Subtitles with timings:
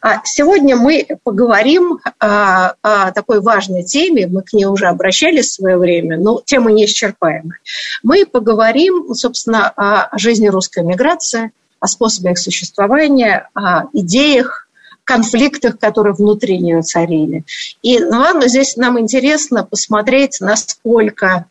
[0.00, 5.54] А сегодня мы поговорим о, о такой важной теме, мы к ней уже обращались в
[5.54, 7.58] свое время, но тема неисчерпаемая.
[8.02, 14.68] Мы поговорим, собственно, о жизни русской миграции, о способах существования, о идеях,
[15.04, 17.44] конфликтах, которые внутри нее царили.
[17.82, 21.46] И ну, здесь нам интересно посмотреть, насколько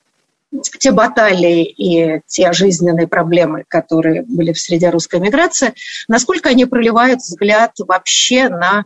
[0.80, 5.74] те баталии и те жизненные проблемы, которые были в среде русской миграции,
[6.08, 8.86] насколько они проливают взгляд вообще на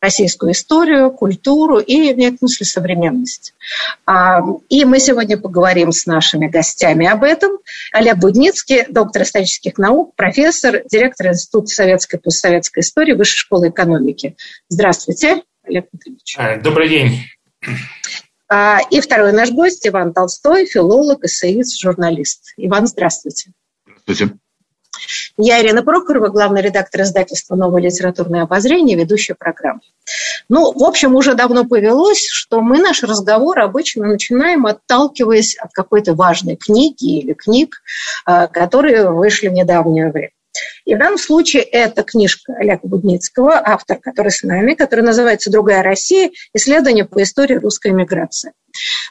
[0.00, 3.54] российскую историю, культуру и, в некотором смысле, современность.
[4.06, 7.52] А, и мы сегодня поговорим с нашими гостями об этом.
[7.92, 14.36] Олег Будницкий, доктор исторических наук, профессор, директор Института советской и постсоветской истории Высшей школы экономики.
[14.68, 16.62] Здравствуйте, Олег Дмитриевич.
[16.62, 17.20] Добрый день.
[18.52, 22.52] А, и второй наш гость Иван Толстой, филолог, эссеист, журналист.
[22.56, 23.52] Иван, здравствуйте.
[24.04, 24.34] Здравствуйте.
[25.36, 29.80] Я Ирина Прохорова, главный редактор издательства «Новое литературное обозрение», ведущая программы.
[30.48, 36.14] Ну, в общем, уже давно повелось, что мы наш разговор обычно начинаем, отталкиваясь от какой-то
[36.14, 37.82] важной книги или книг,
[38.26, 40.32] а, которые вышли в недавнее время.
[40.84, 45.82] И в данном случае это книжка Олега Будницкого, автор, который с нами, которая называется «Другая
[45.82, 46.30] Россия.
[46.54, 48.52] Исследование по истории русской миграции».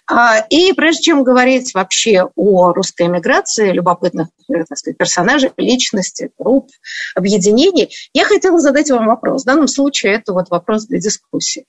[0.08, 6.70] А, и прежде чем говорить вообще о русской миграции, любопытных так сказать, персонажей, личности, групп,
[7.16, 9.44] объединений, я хотела задать вам вопрос.
[9.44, 11.66] В данном случае это вот вопрос для дискуссии.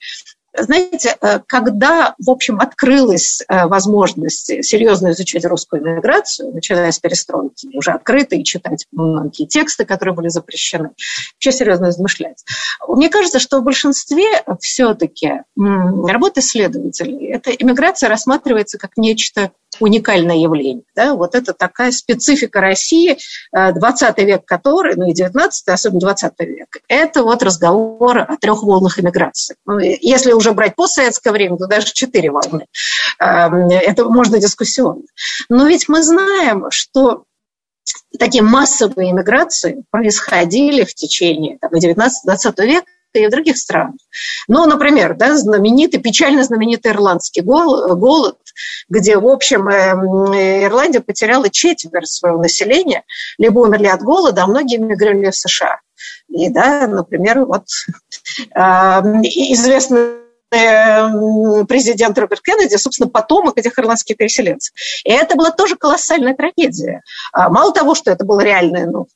[0.57, 7.69] Знаете, э, когда, в общем, открылась э, возможность серьезно изучать русскую миграцию, начиная с перестройки,
[7.73, 10.91] уже открыто и читать многие тексты, которые были запрещены,
[11.35, 12.43] вообще серьезно размышлять.
[12.87, 20.83] Мне кажется, что в большинстве все-таки работы исследователей эта иммиграция рассматривается как нечто уникальное явление.
[20.95, 21.15] Да?
[21.15, 23.17] Вот это такая специфика России,
[23.53, 28.63] 20 э, век который, ну и 19 особенно 20 век, это вот разговор о трех
[28.63, 29.55] волнах иммиграции.
[29.65, 32.65] Ну, если уже брать постсоветское время, то даже четыре волны.
[33.19, 35.03] Эм, это можно дискуссионно.
[35.49, 37.23] Но ведь мы знаем, что
[38.19, 43.95] такие массовые иммиграции происходили в течение там, 19-20 века и в других странах.
[44.47, 48.37] Ну, например, да, знаменитый, печально знаменитый ирландский голод,
[48.89, 50.33] где, в общем, эм,
[50.65, 53.03] Ирландия потеряла четверть своего населения,
[53.37, 55.79] либо умерли от голода, а многие мигрировали в США.
[56.29, 57.65] И, да, например, вот
[58.55, 60.21] эм, известный
[60.51, 64.73] президент Роберт Кеннеди, собственно, потомок этих ирландских переселенцев.
[65.05, 67.01] И это была тоже колоссальная трагедия.
[67.31, 69.07] А мало того, что это была реальная, ну,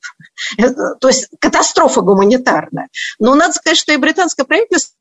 [0.99, 2.87] то есть катастрофа гуманитарная,
[3.19, 4.94] но надо сказать, что и британское правительство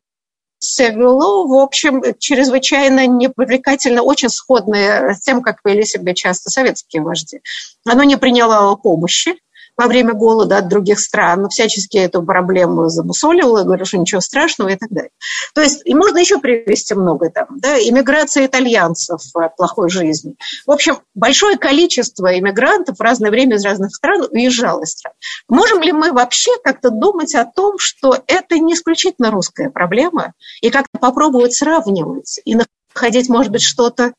[0.79, 7.41] вело, в общем, чрезвычайно непривлекательно, очень сходное с тем, как вели себя часто советские вожди.
[7.87, 9.37] Оно не приняло помощи,
[9.77, 14.77] во время голода от других стран, всячески эту проблему замусоливала, говорила, что ничего страшного и
[14.77, 15.11] так далее.
[15.55, 20.37] То есть, и можно еще привести много там, да, иммиграция итальянцев от плохой жизни.
[20.67, 25.15] В общем, большое количество иммигрантов в разное время из разных стран уезжало из стран.
[25.49, 30.71] Можем ли мы вообще как-то думать о том, что это не исключительно русская проблема, и
[30.71, 34.13] как-то попробовать сравнивать и находить, может быть, что-то,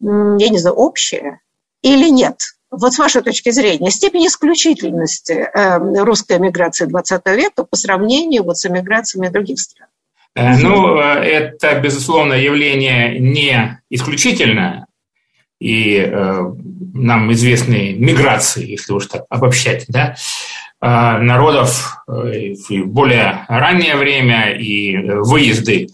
[0.00, 1.40] я не знаю, общее
[1.82, 2.38] или нет?
[2.72, 8.56] Вот с вашей точки зрения, степень исключительности э, русской эмиграции 20 века по сравнению вот
[8.58, 9.88] с эмиграциями других стран?
[10.34, 14.86] Э, ну, э, это, безусловно, явление не исключительное,
[15.60, 16.40] и э,
[16.94, 20.16] нам известны миграции, если уж так обобщать, да,
[20.80, 20.86] э,
[21.18, 25.88] народов э, в более раннее время и выезды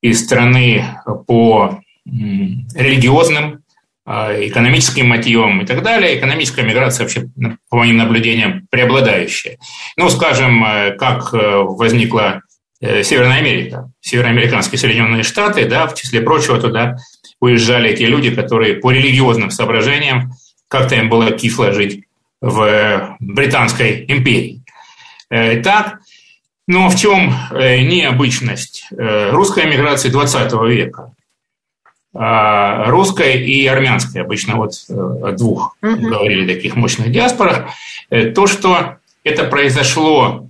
[0.00, 0.84] из страны
[1.26, 3.57] по религиозным
[4.08, 6.18] экономическим мотивам и так далее.
[6.18, 7.28] Экономическая миграция вообще,
[7.68, 9.58] по моим наблюдениям, преобладающая.
[9.96, 12.40] Ну, скажем, э, как э, возникла
[12.80, 16.96] э, Северная Америка, североамериканские Соединенные Штаты, да, в числе прочего туда
[17.40, 20.32] уезжали те люди, которые по религиозным соображениям
[20.68, 22.04] как-то им было кисло жить
[22.40, 24.62] в Британской империи.
[25.28, 25.98] Так,
[26.66, 31.12] но в чем необычность русской эмиграции 20 века?
[32.20, 35.96] А, русская и армянская, обычно вот о двух угу.
[35.96, 37.70] говорили таких мощных диаспорах,
[38.34, 40.48] то, что это произошло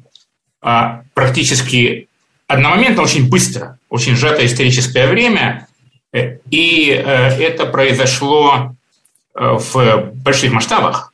[0.63, 2.09] а, практически
[2.47, 5.69] одномоментно, очень быстро, очень сжатое историческое время,
[6.13, 8.75] э, и э, это произошло
[9.35, 11.13] э, в больших масштабах.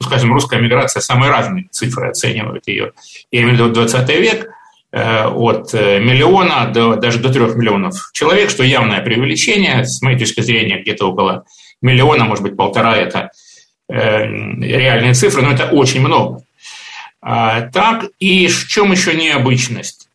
[0.00, 2.92] Ну, скажем, русская миграция, самые разные цифры оценивают ее.
[3.30, 4.50] Я имею в виду 20 век,
[4.92, 10.80] от миллиона до, даже до трех миллионов человек, что явное преувеличение, с моей точки зрения,
[10.80, 11.44] где-то около
[11.82, 13.30] миллиона, может быть, полтора– это
[13.88, 16.40] реальные цифры, но это очень много.
[17.28, 20.08] А, так, и в чем еще необычность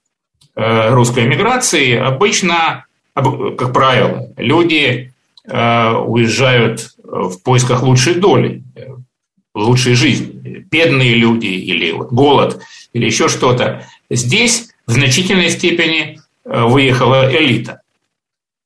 [0.55, 1.97] э, русской миграции?
[1.97, 5.13] Обычно, как правило, люди
[5.45, 8.63] э, уезжают в поисках лучшей доли,
[9.53, 10.65] лучшей жизни.
[10.71, 12.61] Бедные люди или вот голод,
[12.93, 13.85] или еще что-то.
[14.09, 17.81] Здесь в значительной степени э, выехала элита.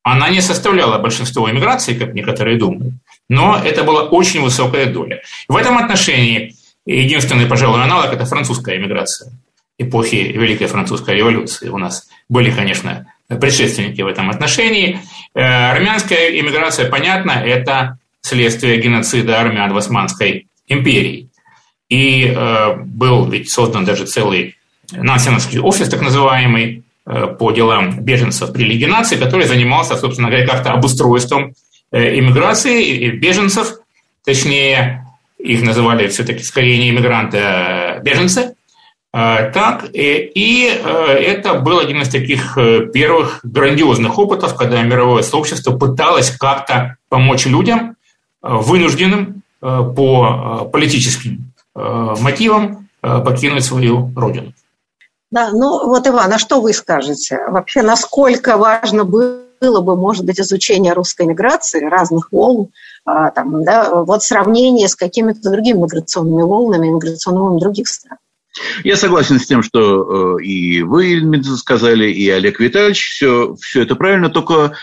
[0.04, 2.94] Она не составляла большинство иммиграции, как некоторые думают,
[3.28, 5.22] но это была очень высокая доля.
[5.48, 6.56] В этом отношении
[6.86, 9.32] Единственный, пожалуй, аналог– это французская эмиграция
[9.78, 11.68] эпохи Великой Французской революции.
[11.68, 15.00] У нас были, конечно, предшественники в этом отношении.
[15.34, 21.30] Э, армянская эмиграция, понятно, это следствие геноцида армян в Османской империи.
[21.90, 24.56] И э, был ведь создан даже целый
[24.92, 30.48] Нансеновский офис, так называемый, э, по делам беженцев при Лиге наций, который занимался, собственно говоря,
[30.48, 31.54] как-то обустройством
[31.92, 33.78] иммиграции беженцев,
[34.26, 35.06] точнее,
[35.38, 38.56] их называли все-таки скорее не иммигранты, а беженцы.
[39.18, 45.24] А, так, и э, это был один из таких э, первых грандиозных опытов, когда мировое
[45.24, 47.96] сообщество пыталось как-то помочь людям,
[48.44, 49.42] э, вынужденным
[49.96, 54.54] по политическим мотивам покинуть свою родину.
[55.32, 57.40] Да, ну вот, Иван, а что вы скажете?
[57.50, 62.70] Вообще, насколько важно было бы, может быть, изучение русской миграции, разных волн,
[63.06, 68.18] а, там, да, вот сравнение с какими-то другими миграционными волнами, миграционными волнами других стран.
[68.84, 73.82] Я согласен с тем, что э, и вы, Ильмидзе, сказали, и Олег Витальевич, все, все
[73.82, 74.78] это правильно, только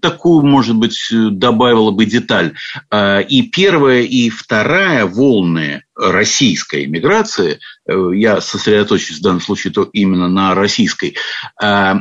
[0.00, 2.54] такую, может быть, добавила бы деталь.
[2.90, 9.88] Э, и первая, и вторая волны российской миграции, э, я сосредоточусь в данном случае то
[9.92, 11.16] именно на российской,
[11.62, 11.94] э,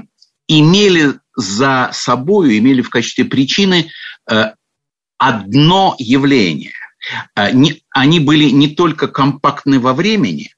[0.47, 3.91] имели за собой, имели в качестве причины
[4.29, 4.45] э,
[5.19, 6.73] одно явление.
[7.35, 7.51] Э,
[7.91, 10.53] они были не только компактны во времени,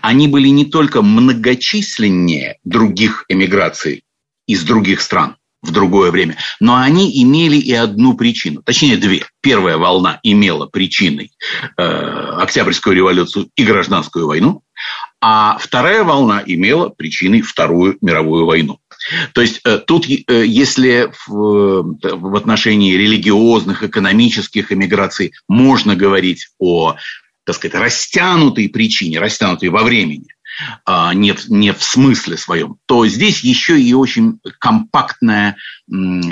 [0.00, 4.04] они были не только многочисленнее других эмиграций
[4.46, 9.24] из других стран в другое время, но они имели и одну причину, точнее две.
[9.40, 11.32] Первая волна имела причиной
[11.76, 14.62] э, Октябрьскую революцию и гражданскую войну,
[15.22, 18.78] а вторая волна имела причиной Вторую мировую войну.
[19.32, 26.96] То есть э, тут, э, если в, в отношении религиозных, экономических эмиграций можно говорить о,
[27.44, 30.28] так сказать, растянутой причине, растянутой во времени,
[30.84, 35.56] а нет, не в смысле своем, то здесь еще и очень компактное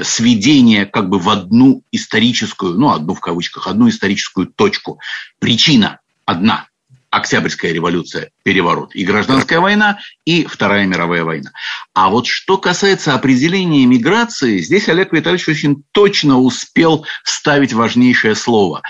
[0.03, 5.01] сведение как бы в одну историческую, ну, одну в кавычках, одну историческую точку.
[5.39, 6.67] Причина одна–
[7.13, 11.53] Октябрьская революция, переворот, и гражданская война, и Вторая мировая война.
[11.93, 18.81] А вот что касается определения миграции, здесь Олег Витальевич очень точно успел вставить важнейшее слово.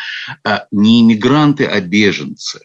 [0.44, 2.60] Э, не иммигранты, а беженцы.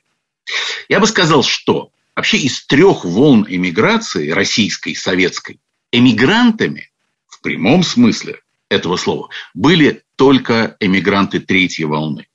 [0.89, 5.59] Я бы сказал, что вообще из трех волн эмиграции, российской, советской,
[5.91, 6.91] эмигрантами
[7.25, 12.27] в прямом смысле этого слова были только эмигранты третьей волны.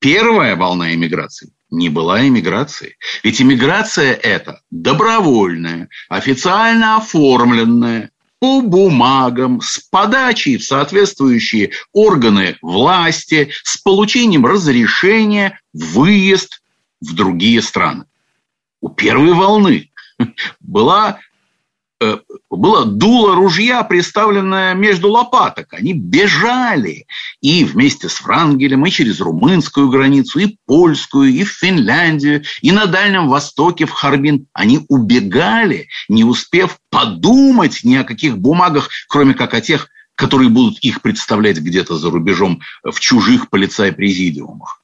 [0.00, 2.96] Первая волна эмиграции не была иммиграцией.
[3.22, 13.78] Ведь иммиграция это добровольная, официально оформленная, по бумагам, с подачей в соответствующие органы власти, с
[13.78, 16.60] получением разрешения, выезд
[17.00, 18.04] в другие страны.
[18.82, 19.90] У первой волны
[20.60, 21.20] была
[22.50, 25.72] было дуло ружья, приставленное между лопаток.
[25.72, 27.06] Они бежали
[27.40, 32.86] и вместе с Франгелем, и через румынскую границу, и польскую, и в Финляндию, и на
[32.86, 34.46] Дальнем Востоке, в Харбин.
[34.52, 40.78] Они убегали, не успев подумать ни о каких бумагах, кроме как о тех, которые будут
[40.78, 44.80] их представлять где-то за рубежом в чужих полицай-президиумах.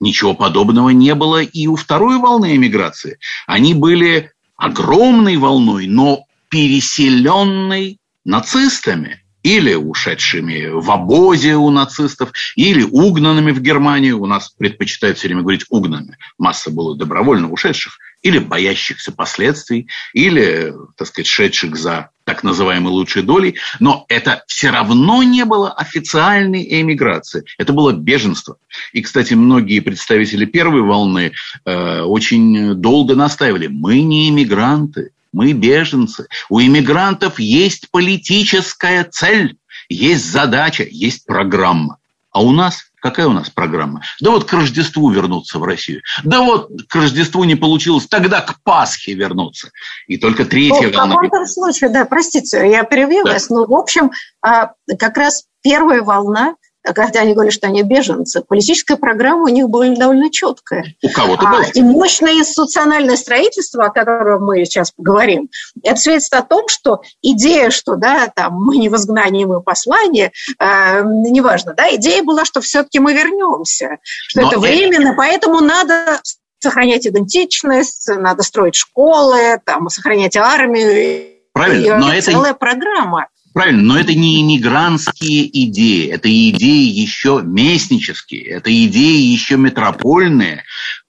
[0.00, 3.18] Ничего подобного не было и у второй волны эмиграции.
[3.46, 9.20] Они были огромной волной, но переселенной нацистами.
[9.42, 14.18] или ушедшими в обозе у нацистов, или угнанными в Германию.
[14.18, 16.16] У нас предпочитают все время говорить угнанными.
[16.38, 23.22] Масса было добровольно ушедших, или боящихся последствий, или, так сказать, шедших за так называемой лучшей
[23.22, 23.56] долей.
[23.80, 27.44] Но это все равно не было официальной эмиграции.
[27.58, 28.56] Это было беженство.
[28.94, 31.32] И, кстати, многие представители первой волны
[31.66, 33.66] э, очень долго настаивали.
[33.66, 36.26] Мы не эмигранты, мы беженцы.
[36.48, 41.98] У иммигрантов есть политическая цель, есть задача, есть программа.
[42.30, 44.00] А у нас Какая у нас программа?
[44.22, 46.00] Да вот к Рождеству вернуться в Россию.
[46.22, 49.72] Да вот к Рождеству не получилось, тогда к Пасхе вернуться.
[50.06, 51.16] И только третья ну, волна...
[51.16, 53.34] В каком случае, да, простите, я перебью да.
[53.34, 54.10] вас, но в общем
[54.40, 56.54] а, как раз первая волна
[56.92, 60.84] когда они говорили, что они беженцы, политическая программа у них была довольно четкая.
[61.02, 65.48] У кого-то а, И мощное институциональное строительство, о котором мы сейчас поговорим,
[65.82, 70.32] это свидетельствует о том, что идея, что да, там, мы не в изгнании, мы послание,
[70.58, 75.16] э, неважно, да, идея была, что все-таки мы вернемся, что Но это временно, это...
[75.16, 76.20] поэтому надо
[76.58, 81.28] сохранять идентичность, надо строить школы, там, сохранять армию.
[81.52, 83.28] Правильно, но это целая программа.
[83.54, 90.64] Правильно, но это не иммигрантские идеи, это идеи еще местнические, это идеи еще метропольные.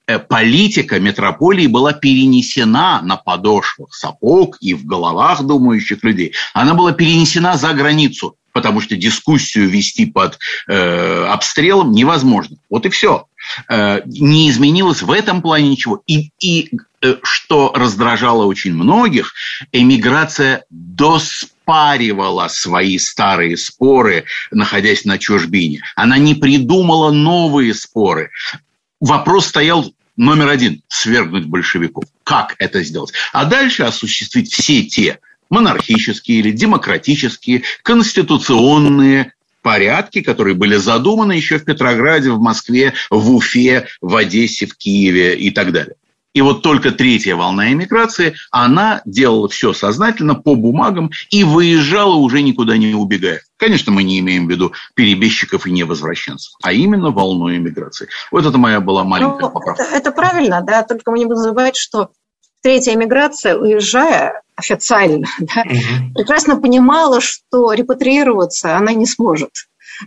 [0.06, 6.34] Э, политика метрополии была перенесена на подошвах сапог и в головах думающих людей.
[6.54, 10.38] Она была перенесена за границу, потому что дискуссию вести под
[10.68, 12.58] э, обстрелом невозможно.
[12.70, 13.26] Вот и все.
[13.68, 16.00] Э, не изменилось в этом плане ничего.
[16.06, 16.70] И, и
[17.02, 19.34] э, что раздражало очень многих,
[19.72, 20.64] эмиграция
[21.66, 25.82] доспаривала свои старые споры, находясь на чужбине.
[25.96, 28.30] Она не придумала новые споры.
[29.00, 32.04] Вопрос стоял номер один– свергнуть большевиков.
[32.24, 33.12] Как это сделать?
[33.32, 35.18] А дальше осуществить все те
[35.50, 39.32] монархические или демократические, конституционные
[39.62, 45.36] порядки, которые были задуманы еще в Петрограде, в Москве, в Уфе, в Одессе, в Киеве
[45.36, 45.96] и так далее.
[46.36, 52.42] И вот только третья волна эмиграции, она делала все сознательно по бумагам и выезжала уже
[52.42, 53.40] никуда не убегая.
[53.56, 58.08] Конечно, мы не имеем в виду перебежчиков и невозвращенцев, а именно волну эмиграции.
[58.30, 59.82] Вот это моя была маленькая ну, поправка.
[59.82, 62.10] Это, это правильно, да, только мы не будем забывать, что
[62.60, 66.14] третья эмиграция, уезжая официально, да, угу.
[66.16, 69.52] прекрасно понимала, что репатриироваться она не сможет.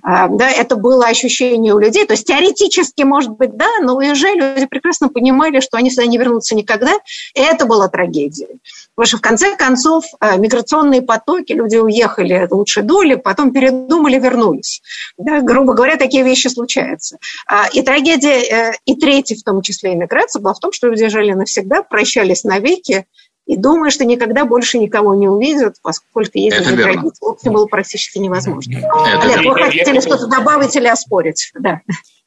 [0.01, 4.55] А, да, это было ощущение у людей, то есть теоретически, может быть, да, но уезжали,
[4.55, 6.93] люди прекрасно понимали, что они сюда не вернутся никогда,
[7.33, 8.47] и это была трагедия.
[8.95, 14.81] Потому что в конце концов а, миграционные потоки, люди уехали лучшей доли, потом передумали, вернулись.
[15.17, 17.17] Да, грубо говоря, такие вещи случаются.
[17.47, 21.07] А, и трагедия, э, и третья в том числе иммиграция, была в том, что люди
[21.07, 23.05] жили навсегда, прощались навеки,
[23.49, 27.65] и думаю, что никогда больше никого не увидят, поскольку ездить за границу в общем было
[27.65, 28.77] практически невозможно.
[28.77, 31.51] Это Олег, вы хотели что-то добавить или оспорить?
[31.57, 31.81] Да.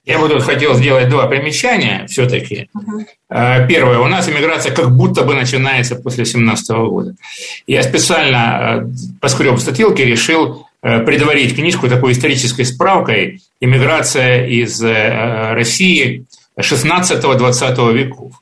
[0.04, 2.68] Я бы тут хотел сделать два примечания все-таки.
[2.74, 3.06] Угу.
[3.68, 4.00] Первое.
[4.00, 7.14] У нас иммиграция как будто бы начинается после 17 года.
[7.68, 8.86] Я специально э,
[9.20, 16.24] поскреб статилки, решил э, предварить книжку такой исторической справкой «Иммиграция из России
[16.58, 18.41] 16-20 веков».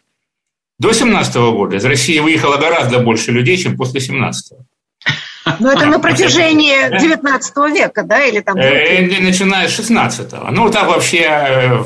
[0.81, 5.55] До 17 года из России выехало гораздо больше людей, чем после 17 -го.
[5.61, 8.57] Но это на протяжении 19 века, да, или там?
[8.57, 10.51] Э, начиная с 16-го.
[10.51, 11.83] Ну, так вообще э,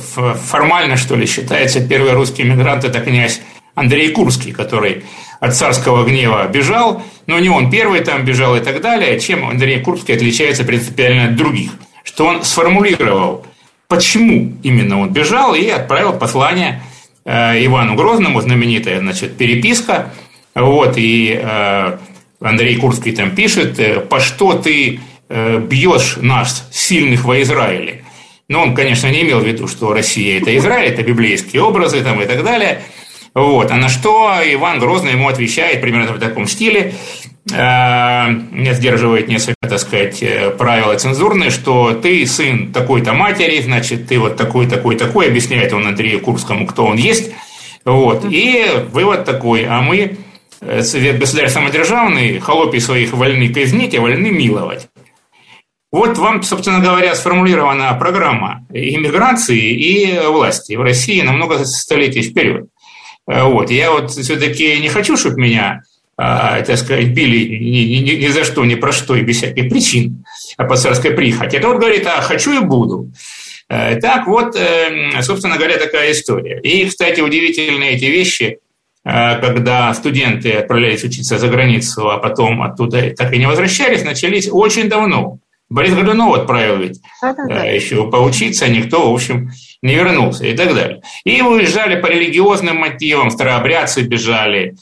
[0.51, 3.41] формально, что ли, считается первый русский мигрант– это князь
[3.75, 5.03] Андрей Курский, который
[5.41, 9.19] от царского гнева бежал, но не он первый там бежал и так далее.
[9.19, 11.73] Чем Андрей Курский отличается принципиально от других?
[12.05, 13.45] Что он сформулировал,
[13.89, 16.94] почему именно он бежал, и отправил послание– Э,
[17.27, 20.13] Ивану Грозному, знаменитая, значит, переписка,
[20.55, 21.99] вот, и э,
[22.41, 28.05] Андрей Курский там пишет, э, по что ты бьешь нас, сильных во Израиле.
[28.47, 32.21] Но он, конечно, не имел в виду, что Россия– это Израиль, это библейские образы там,
[32.21, 32.83] и так далее.
[33.35, 33.71] Вот.
[33.71, 36.95] А на что Иван Грозный ему отвечает примерно в таком стиле,
[37.53, 44.09] Э, не сдерживает несколько, так сказать, э, правила цензурные, что ты сын такой-то матери, значит,
[44.09, 47.33] ты вот такой, такой, такой, объясняет он Андрею Курскому, кто он есть.
[47.85, 48.25] Вот.
[48.31, 50.17] И вывод такой, а мы,
[50.63, 54.89] э, государь самодержавный, холопий своих вольны казнить, а вольны миловать.
[55.93, 62.69] Вот вам, собственно говоря, сформулирована программа иммиграции и власти в России на много столетий вперед.
[63.27, 63.71] Вот.
[63.71, 65.83] Я вот все-таки не хочу, чтобы меня
[66.17, 69.69] а, так сказать, били ни, ни, ни за что, ни про что и без всяких
[69.69, 70.25] причин,
[70.57, 71.57] а по царской прихоти.
[71.57, 73.11] Это вот говорит, а хочу и буду.
[73.69, 76.61] Э, так вот, эм, собственно говоря, такая история.
[76.61, 78.59] И, кстати, удивительные эти вещи,
[79.05, 84.49] э, когда студенты отправлялись учиться за границу, а потом оттуда так и не возвращались, начались
[84.51, 85.39] очень давно.
[85.71, 89.51] Борис Годунов отправил ведь да, еще поучиться, никто, в общем,
[89.83, 91.01] не вернулся и так далее.
[91.25, 94.77] И уезжали по религиозным мотивам, старообрядцы бежали,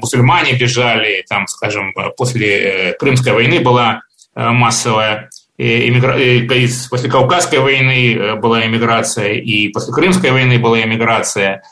[0.00, 4.00] мусульмане бежали, там, скажем, после Крымской войны была
[4.34, 6.14] массовая иммигра...
[6.88, 11.62] после Кавказской войны была эмиграция, и после Крымской войны была эмиграция.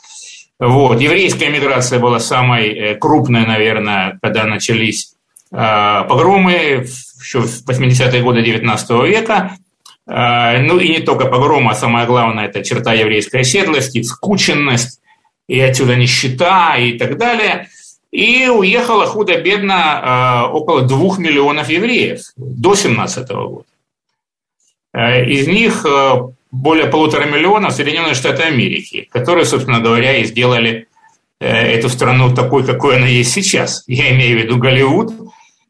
[0.59, 0.99] Вот.
[0.99, 5.13] Еврейская эмиграция была самой крупной, наверное, когда начались
[5.49, 6.85] погромы
[7.19, 9.57] еще в 80-е годы 19 века.
[10.05, 15.01] Ну и не только погромы, а самое главное– это черта еврейской оседлости, скученность,
[15.47, 17.67] и отсюда нищета и так далее.
[18.11, 23.65] И уехало худо-бедно около двух миллионов евреев до 17 года.
[24.93, 25.85] Из них
[26.51, 30.87] более полутора миллионов Соединенные Штаты Америки, которые, собственно говоря, и сделали
[31.39, 33.83] эту страну такой, какой она есть сейчас.
[33.87, 35.13] Я имею в виду Голливуд,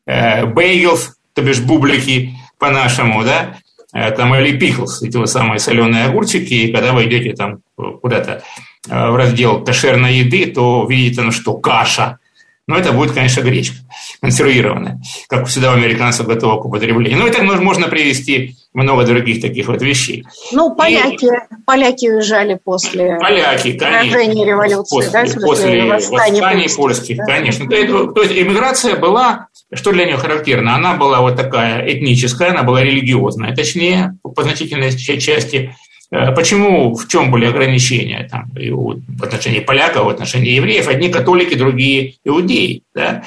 [0.05, 3.57] Бейгелс, то бишь бублики по-нашему, да,
[3.91, 8.41] там или пиклс, эти вот самые соленые огурчики, и когда вы идете там куда-то
[8.87, 12.17] в раздел кошерной еды, то видите, ну что, каша,
[12.65, 13.75] но это будет, конечно, гречка
[14.19, 17.19] консервированная, как всегда у американцев готова к употреблению.
[17.19, 20.25] Ну, и так можно привести много других таких вот вещей.
[20.51, 21.63] Ну, поляки, и...
[21.67, 27.25] поляки уезжали после поляки, конечно, революции, после, да, после восстаний, восстаний польских, да.
[27.25, 27.69] конечно.
[27.69, 27.75] То,
[28.23, 33.55] есть иммиграция была, что для нее характерно, она была вот такая этническая, она была религиозная,
[33.55, 35.75] точнее, по значительной части,
[36.09, 40.87] Э, почему, в чем были ограничения там, в отношении поляков, в отношении евреев?
[40.87, 42.83] Одни католики, другие иудеи.
[42.95, 43.23] Да?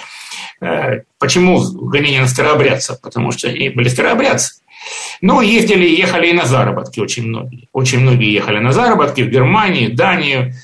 [0.60, 3.00] Э, почему гонения на старообрядцев?
[3.00, 4.54] Потому что они были старообрядцы.
[5.20, 7.68] Но ездили, ехали и на заработки очень многие.
[7.72, 10.54] Очень многие ехали на заработки в Германию, Данию.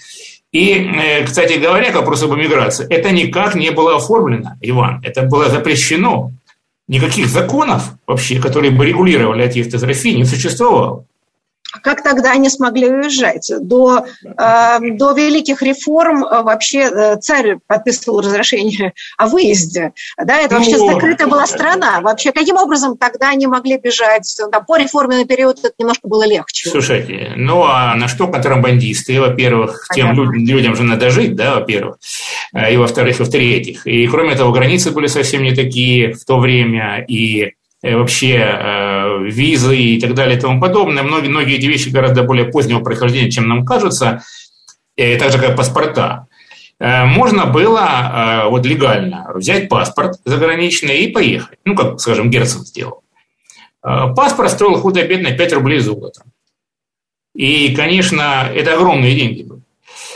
[0.56, 5.02] И, э, кстати говоря, к вопросу об эмиграции, это никак не было оформлено, Иван.
[5.04, 6.32] Это было запрещено.
[6.88, 9.42] Никаких законов вообще, которые бы регулировали
[9.76, 11.04] из России, не существовало.
[11.82, 13.50] Как тогда они смогли уезжать?
[13.60, 19.92] До, э, до великих реформ э, вообще э, царь подписывал разрешение о выезде.
[20.22, 22.00] Да, это вообще ну, закрытая была страна.
[22.00, 24.36] Вообще, каким образом тогда они могли бежать?
[24.50, 26.70] Да, по реформенный период это немножко было легче.
[26.70, 29.20] Слушайте, ну а на что контрабандисты?
[29.20, 31.96] Во-первых, тем людям, людям же надо жить, да, во-первых.
[32.70, 33.86] И во-вторых, и в-третьих.
[33.86, 37.04] И кроме того, границы были совсем не такие в то время.
[37.08, 38.38] И вообще
[39.24, 41.02] визы и так далее и тому подобное.
[41.02, 44.22] Многие, многие эти вещи гораздо более позднего происхождения, чем нам кажется,
[44.96, 46.26] так же, как паспорта.
[46.78, 51.58] Э, можно было э, вот легально взять паспорт заграничный и поехать.
[51.64, 53.02] Ну, как, скажем, Герцог сделал.
[53.82, 56.22] Э, паспорт стоил худо-бедно 5 рублей золота.
[57.34, 59.62] И, конечно, это огромные деньги были,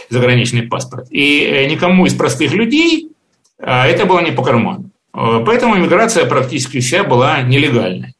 [0.08, 1.06] заграничный паспорт.
[1.10, 3.10] И никому из простых людей
[3.58, 4.88] это было не по карману.
[5.12, 8.14] Поэтому иммиграция практически вся была нелегальной.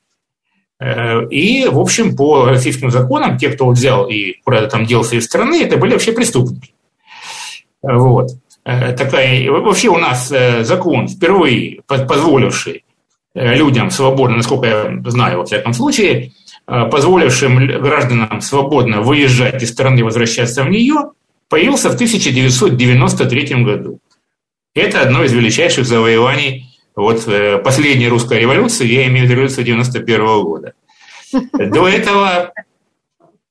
[0.80, 5.26] Э, и, в общем, по российским законам, те, кто взял и куда-то там делся из
[5.26, 6.72] страны, это были вообще преступники.
[7.82, 8.30] Э, вот.
[8.64, 12.84] Э, такая, вообще у нас закон, впервые позволивший
[13.34, 16.32] людям свободно, насколько я знаю, во всяком случае,
[16.66, 21.12] позволившим гражданам свободно выезжать из страны и возвращаться в нее,
[21.48, 24.00] появился в 1993 году.
[24.74, 29.64] Это одно из величайших завоеваний вот э, последней русской революции, я имею в виду революцию
[29.64, 30.72] 91 -го года.
[31.52, 32.52] До этого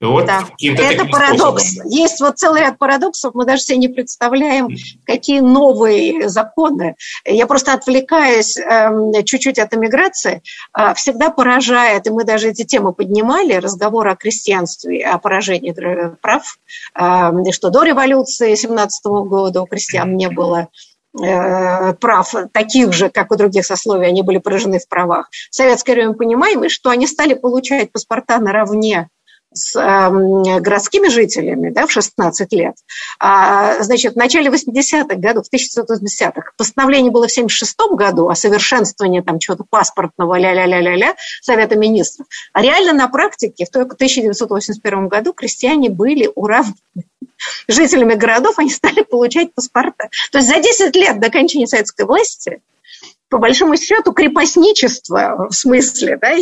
[0.02, 0.46] вот да.
[0.62, 1.64] Это парадокс.
[1.64, 1.92] Способом.
[1.92, 4.70] Есть вот целый ряд парадоксов, мы даже себе не представляем,
[5.06, 6.96] какие новые законы.
[7.26, 10.42] Я просто отвлекаясь э, чуть-чуть от эмиграции,
[10.78, 15.76] э, всегда поражает, и мы даже эти темы поднимали, разговор о крестьянстве, о поражении
[16.22, 16.58] прав,
[16.96, 20.70] э, что до революции 17 года у крестьян не было
[21.20, 25.30] прав таких же, как у других сословий, они были поражены в правах.
[25.52, 29.10] В советское время понимаем, что они стали получать паспорта наравне
[29.54, 32.76] с э, городскими жителями да, в 16 лет.
[33.20, 39.22] А, значит, в начале 80-х годов, в 1980-х, постановление было в 76 году о совершенствовании
[39.22, 42.28] там чего-то паспортного ля-ля-ля-ля-ля Совета министров.
[42.54, 46.76] А реально на практике в 1981 году крестьяне были уравнены
[47.68, 50.10] жителями городов, они стали получать паспорта.
[50.32, 52.62] То есть за 10 лет до окончания советской власти
[53.30, 56.34] по большому счету, крепостничество, в смысле, да,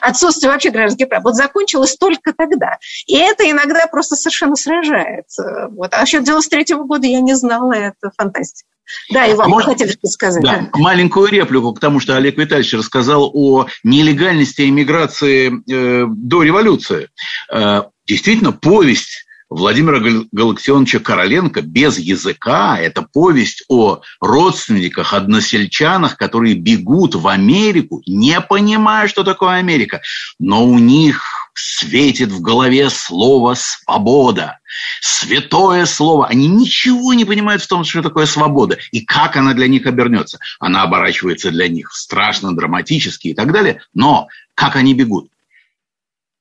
[0.00, 2.78] отсутствие вообще гражданских прав, вот закончилось только тогда.
[3.06, 5.26] И это иногда просто совершенно сражает.
[5.70, 5.92] Вот.
[5.94, 8.68] А насчет 93 -го года я не знала, это фантастика.
[9.10, 10.42] Да, Иван, Можно, хотели что сказать.
[10.42, 10.78] Да, да.
[10.78, 17.08] Маленькую реплику, потому что Олег Витальевич рассказал о нелегальности иммиграции э, до революции.
[17.50, 20.00] Э, действительно, повесть Владимира
[20.32, 29.06] Галактионовича Короленко «Без языка»– это повесть о родственниках, односельчанах, которые бегут в Америку, не понимая,
[29.06, 30.00] что такое Америка.
[30.38, 34.58] Но у них светит в голове слово «свобода».
[35.00, 36.26] Святое слово.
[36.26, 40.40] Они ничего не понимают в том, что такое свобода и как она для них обернется.
[40.58, 43.82] Она оборачивается для них страшно драматически и так далее.
[43.94, 45.28] Но как они бегут?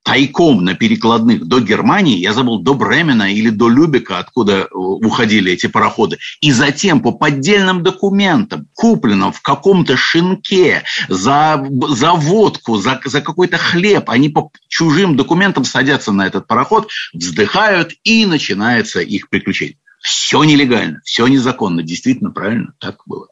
[0.04, 5.52] Тайком на перекладных до Германии, я забыл, до Бремена или до Любека, откуда э, уходили
[5.52, 13.00] эти пароходы, и затем по поддельным документам, купленным в каком-то шинке за, за водку, за,
[13.06, 19.30] за какой-то хлеб, они по чужим документам садятся на этот пароход, вздыхают, и начинается их
[19.30, 19.78] приключение.
[20.02, 23.28] Все нелегально, все незаконно, действительно правильно, так было.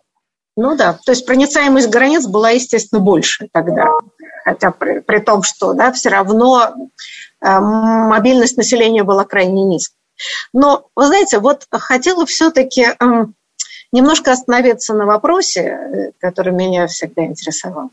[0.55, 3.89] Ну да, то есть проницаемость границ была, естественно, больше тогда.
[4.43, 6.73] Хотя при, при том, что да, все равно
[7.41, 9.95] э, мобильность населения была крайне низкой.
[10.53, 13.25] Но, вы знаете, вот хотела все-таки э,
[13.91, 17.89] немножко остановиться на вопросе, э, который меня всегда интересовал.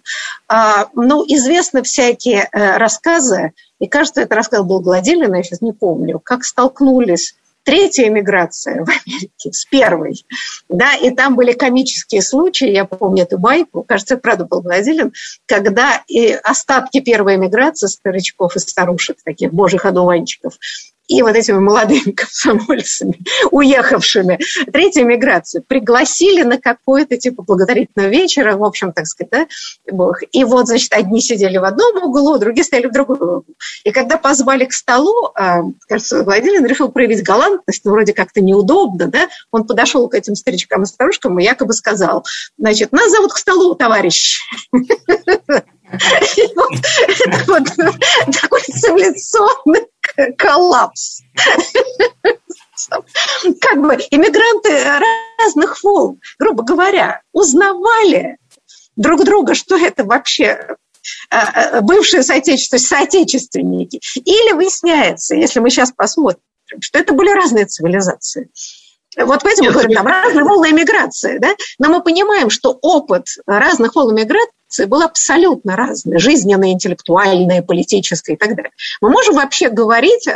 [0.49, 5.73] А, ну, известны всякие э, рассказы, и кажется, этот рассказ был Гладилина, я сейчас не
[5.73, 7.35] помню, как столкнулись
[7.69, 10.25] третья эмиграция в Америке с первой,
[10.71, 15.13] да, и там были комические случаи, я помню эту байку, кажется, правда был Гладилин,
[15.45, 20.55] когда и остатки первой эмиграции старичков и старушек, таких божьих одуванчиков,
[21.09, 23.19] и вот этими молодыми комсомольцами,
[23.51, 24.39] уехавшими
[24.73, 29.47] третью миграцию, пригласили на какой-то типа благотворительного вечера, в общем, так сказать, да,
[29.91, 30.21] Бог.
[30.33, 33.45] И вот, значит, одни сидели в одном углу, другие стояли в другом углу.
[33.85, 39.07] И когда позвали к столу, а, кажется, Владимир решил проявить галантность, ну, вроде как-то неудобно,
[39.09, 42.25] да, он подошел к этим старичкам и старушкам и якобы сказал,
[42.59, 44.41] значит, нас зовут к столу, товарищ.
[47.49, 49.87] Такой цивилизационный
[50.37, 51.23] коллапс.
[53.61, 55.01] Как бы иммигранты
[55.39, 58.39] разных волн, грубо говоря, узнавали
[58.97, 60.77] друг друга, что это вообще
[61.31, 64.01] э, э, бывшие соотечественники, соотечественники.
[64.17, 66.41] Или выясняется, если мы сейчас посмотрим,
[66.81, 68.51] что это были разные цивилизации.
[69.17, 71.55] Вот поэтому мы говорим, там разные волны иммиграции, да?
[71.79, 74.15] Но мы понимаем, что опыт разных волн
[74.69, 78.71] иммиграции был абсолютно разный, жизненный, интеллектуальный, политический и так далее.
[79.01, 80.29] Мы можем вообще говорить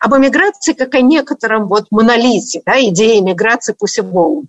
[0.00, 4.44] об иммиграции как о некотором вот монолите, да, идеи иммиграции по всему.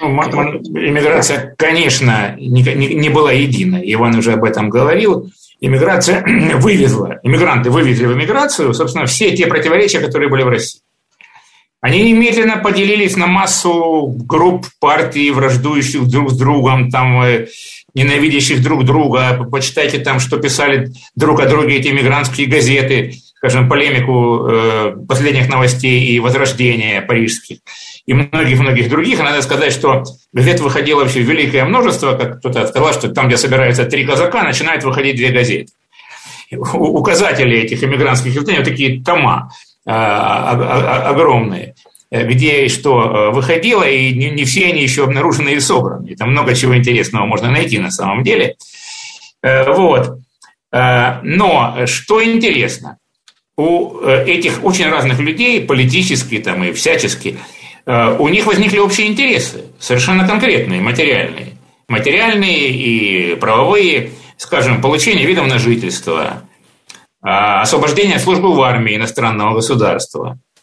[0.00, 3.82] Ну, иммиграция, конечно, не, не, не была единой.
[3.94, 5.30] Иван уже об этом говорил.
[5.60, 6.24] Иммиграция
[6.56, 10.80] вывезла, иммигранты вывезли в иммиграцию, собственно, все те противоречия, которые были в России.
[11.84, 17.46] Они немедленно поделились на массу групп партий, враждующих друг с другом, там, э,
[17.94, 19.46] ненавидящих друг друга.
[19.50, 26.04] Почитайте там, что писали друг о друге эти мигрантские газеты, скажем, полемику э, последних новостей
[26.04, 27.58] и возрождения парижских
[28.06, 29.18] и многих-многих других.
[29.20, 33.84] надо сказать, что газет выходило вообще великое множество, как кто-то сказал, что там, где собираются
[33.84, 35.72] три казака, начинают выходить две газеты.
[36.52, 39.50] Указатели этих иммигрантских изданий, вот такие тома.
[39.86, 41.74] А, огромные,
[42.22, 46.08] где что э, выходило, и не все они еще обнаружены и собраны.
[46.08, 48.56] И там много чего интересного можно найти на самом деле.
[49.42, 50.18] Э, вот.
[50.72, 52.98] Э, но что интересно,
[53.56, 57.38] у этих очень разных людей, политически там и всячески,
[57.86, 61.58] у них возникли общие интересы, совершенно конкретные, материальные.
[61.86, 66.42] Материальные и правовые, скажем, получение видов на жительство–
[67.26, 70.53] а, освобождение от службы в армии иностранного государства, э,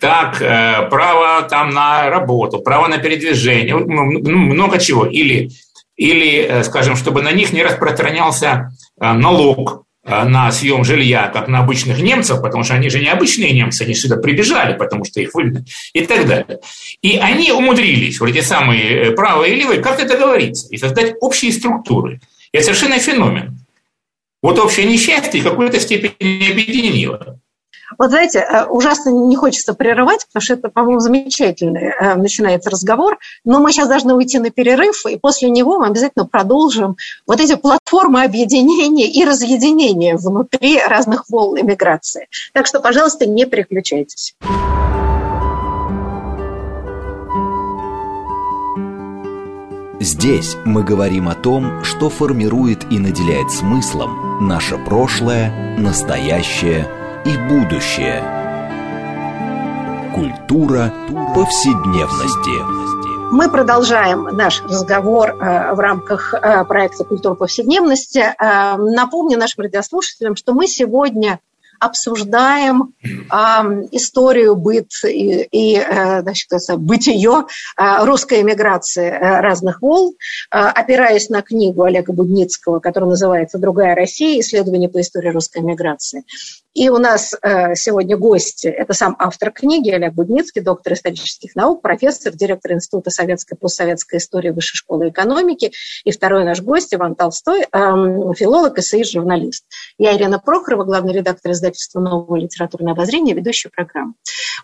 [0.00, 5.06] так, э, право там на работу, право на передвижение, ну, много чего.
[5.06, 5.50] Или,
[5.96, 12.00] или, э, скажем, чтобы на них не распространялся налог на съем жилья, как на обычных
[12.00, 15.64] немцев, потому что они же не обычные немцы, они сюда прибежали, потому что их выгнали,
[15.92, 16.58] и так далее.
[17.02, 22.20] И они умудрились, вот эти самые правые и левые, как-то договориться и создать общие структуры.
[22.52, 23.58] Это совершенно феномен.
[24.42, 27.38] Вот общее несчастье в какой-то степени объединило.
[27.98, 33.18] Вот знаете, э, ужасно не хочется прерывать, потому что это, по-моему, замечательный э, начинается разговор,
[33.44, 37.56] но мы сейчас должны уйти на перерыв, и после него мы обязательно продолжим вот эти
[37.56, 42.28] платформы объединения и разъединения внутри разных волн иммиграции.
[42.52, 44.34] Так что, пожалуйста, не переключайтесь.
[50.02, 56.88] Здесь мы говорим о том, что формирует и наделяет смыслом наше прошлое, настоящее
[57.24, 58.22] и будущее.
[60.14, 60.92] Культура
[61.34, 62.80] повседневности.
[63.32, 68.18] Мы продолжаем наш разговор э, в рамках э, проекта «Культура повседневности».
[68.18, 71.40] Э, напомню нашим радиослушателям, что мы сегодня
[71.78, 72.92] обсуждаем
[73.90, 77.46] историю, быт и, и значит, бытие
[77.78, 80.12] русской эмиграции разных волн,
[80.50, 84.38] опираясь на книгу Олега Будницкого, которая называется «Другая Россия.
[84.40, 86.24] Исследование по истории русской эмиграции».
[86.72, 91.82] И у нас э, сегодня гость, это сам автор книги Олег Будницкий, доктор исторических наук,
[91.82, 95.72] профессор, директор Института советской и постсоветской истории Высшей школы экономики.
[96.04, 99.64] И второй наш гость Иван Толстой, э, филолог, эссеист, журналист.
[99.98, 104.14] Я Ирина Прохорова, главный редактор издательства «Новое литературное обозрение», ведущая программы.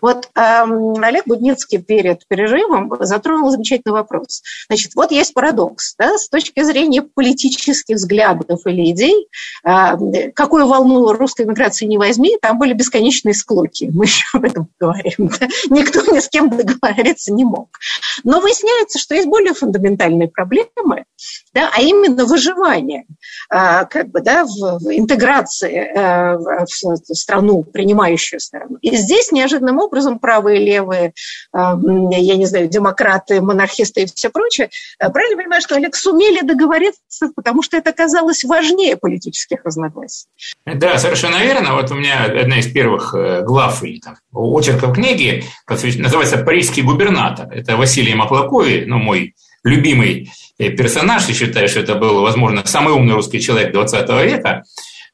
[0.01, 4.43] Вот э, Олег Будницкий перед перерывом затронул замечательный вопрос.
[4.69, 5.95] Значит, вот есть парадокс.
[5.97, 9.27] Да, с точки зрения политических взглядов или идей,
[9.65, 13.89] э, какую волну русской миграции не возьми, там были бесконечные склоки.
[13.93, 15.29] Мы еще об этом говорим.
[15.39, 15.47] Да?
[15.69, 17.77] Никто ни с кем договориться не мог.
[18.23, 21.05] Но выясняется, что есть более фундаментальные проблемы,
[21.53, 23.05] да, а именно выживание
[23.49, 28.77] а, как бы, да, в, в интеграции а, в страну, принимающую страну.
[28.81, 31.13] И здесь неожиданным образом правые, левые,
[31.51, 31.77] а,
[32.11, 37.61] я не знаю, демократы, монархисты и все прочее, правильно понимаю, что Олег сумели договориться, потому
[37.63, 40.27] что это казалось важнее политических разногласий.
[40.65, 41.75] Да, совершенно верно.
[41.75, 47.51] Вот у меня одна из первых э, глав или там, очерков книги называется «Парижский губернатор».
[47.51, 52.93] Это Василий Маклакови, ну, мой любимый э, персонаж, я считаю, что это был, возможно, самый
[52.93, 54.63] умный русский человек 20 века.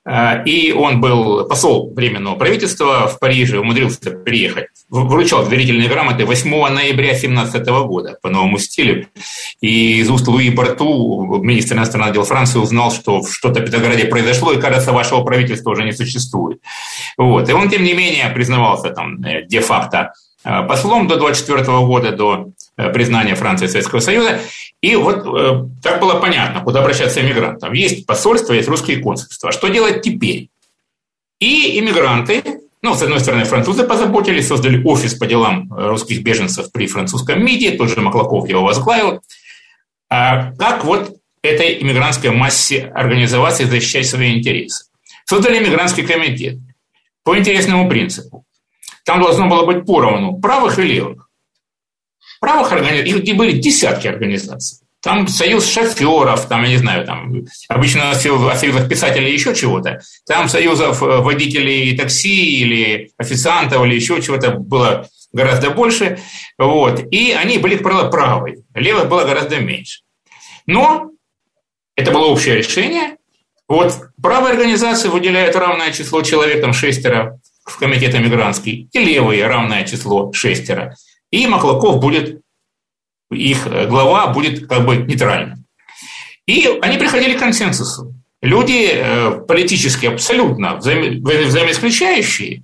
[0.06, 6.50] А, и он был посол Временного правительства в Париже, умудрился приехать, вручал доверительные грамоты 8
[6.50, 9.08] ноября 2017 года по новому стилю.
[9.62, 14.52] И из уст Луи Барту, министр иностранных дел Франции, узнал, что что-то в Петрограде произошло,
[14.52, 16.60] и, кажется, вашего правительства уже не существует.
[17.18, 17.48] Вот.
[17.48, 20.12] И он, тем не менее, признавался там э, де-факто э,
[20.44, 24.40] послом до 24 года, до э, признания Франции Советского Союза.
[24.82, 27.74] И вот э, так было понятно, куда обращаться иммигрантам.
[27.74, 29.52] Есть посольство, есть русские консульства.
[29.52, 30.50] Что делать теперь?
[31.40, 32.44] И иммигранты,
[32.82, 37.72] ну, с одной стороны, французы позаботились, создали офис по делам русских беженцев при французском МИДе,
[37.72, 39.22] тот же Маклаков его возглавил.
[40.10, 44.86] А как вот этой иммигрантской массе организоваться и защищать свои интересы?
[45.26, 46.58] Создали иммигрантский комитет
[47.24, 48.46] по интересному принципу.
[49.04, 51.30] Там должно было быть поровну правых и левых
[52.44, 54.80] правых организаций, их были десятки организаций.
[55.02, 60.02] Там союз шоферов, там, я не знаю, там обычно о союзах писателей еще чего-то.
[60.28, 66.20] Там союзов э, водителей такси или официантов или еще чего-то было гораздо больше.
[66.58, 67.02] Вот.
[67.12, 68.64] И они были, правые.
[68.76, 70.02] Левых было гораздо меньше.
[70.66, 71.12] Но
[71.96, 73.16] это было общее решение.
[73.70, 79.84] Вот правые организации выделяют равное число человек, там шестеро в комитет мигрантский, и левые равное
[79.86, 80.96] число шестеро.
[81.32, 82.42] И Маклаков будет,
[83.32, 85.66] их глава будет как бы нейтральным.
[86.46, 88.14] И они приходили к консенсусу.
[88.42, 92.64] Люди э, политически абсолютно взаим, взаимоисключающие,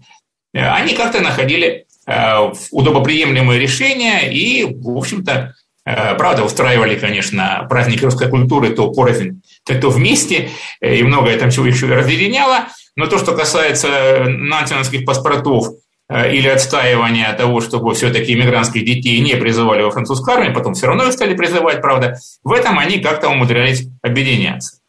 [0.53, 8.29] э, они как-то находили э, удобоприемлемые решения и, в общем-то, правда, устраивали, конечно, праздники русской
[8.29, 10.49] культуры то порознь, то, то вместе,
[10.81, 12.67] и многое там чего еще разъединяло.
[12.99, 15.69] Но то, что касается национальных паспортов
[16.09, 20.87] Э, или отстаивания того, чтобы все-таки иммигрантских детей не призывали во французскую армию, потом все
[20.87, 24.79] равно их стали призывать, правда, в этом они как-то умудрялись объединяться.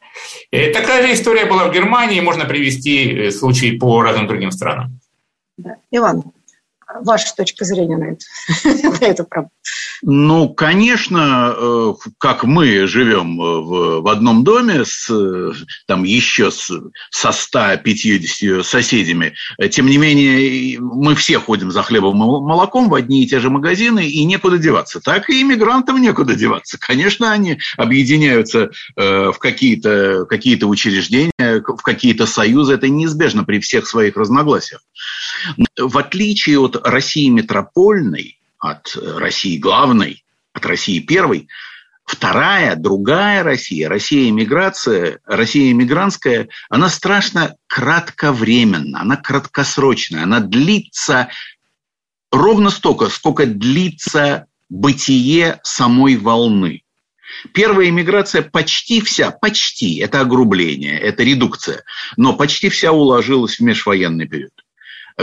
[0.50, 4.98] И такая же история была в Германии, можно привести э, случаи по разным другим странам.
[5.58, 5.76] Да.
[5.90, 6.22] Иван,
[7.02, 8.24] ваша точка зрения на, это,
[9.00, 9.50] на эту проблему?
[10.02, 15.10] Ну, конечно, э, как мы живем э, в, в одном доме с
[15.86, 16.70] там еще с,
[17.10, 19.34] со 150 соседями,
[19.70, 23.50] тем не менее мы все ходим за хлебом и молоком в одни и те же
[23.50, 25.00] магазины, и некуда деваться.
[25.00, 26.78] Так и иммигрантам некуда деваться.
[26.78, 32.74] Конечно, они объединяются э, в какие-то какие учреждения, в какие-то союзы.
[32.74, 34.80] Это неизбежно при всех своих разногласиях.
[35.78, 41.48] В отличие от России метропольной, от России главной, от России первой,
[42.04, 51.28] вторая, другая Россия, Россия иммиграция, Россия иммигрантская, она страшно кратковременна, она краткосрочная, она длится
[52.30, 56.82] ровно столько, сколько длится бытие самой волны.
[57.54, 61.84] Первая иммиграция почти вся, почти, это огрубление, это редукция,
[62.16, 64.52] но почти вся уложилась в межвоенный период.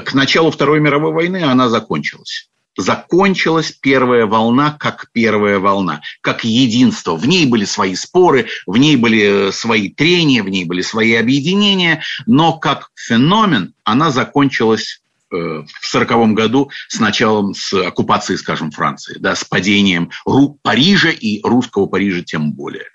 [0.02, 2.50] К началу Второй мировой войны она закончилась.
[2.78, 7.16] Закончилась первая волна как первая волна, как единство.
[7.16, 12.04] В ней были свои споры, в ней были свои трения, в ней были свои объединения,
[12.28, 19.36] но как феномен она закончилась в сороковом году с началом, с оккупацией, скажем, Франции, да,
[19.36, 22.86] с падением Ру Парижа и русского Парижа тем более.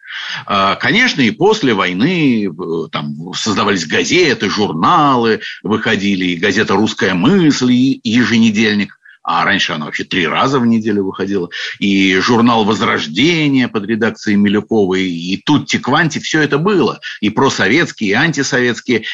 [0.47, 7.73] А, конечно, и после войны э, там создавались газеты, журналы, выходили и газета «Русская мысль»,
[7.73, 8.99] и еженедельник.
[9.23, 15.05] А раньше она вообще три раза в неделю выходила, и журнал «Возрождение» под редакцией Милюковой,
[15.09, 19.05] и Тутти Кванти, все это было, и просоветские, и антисоветские,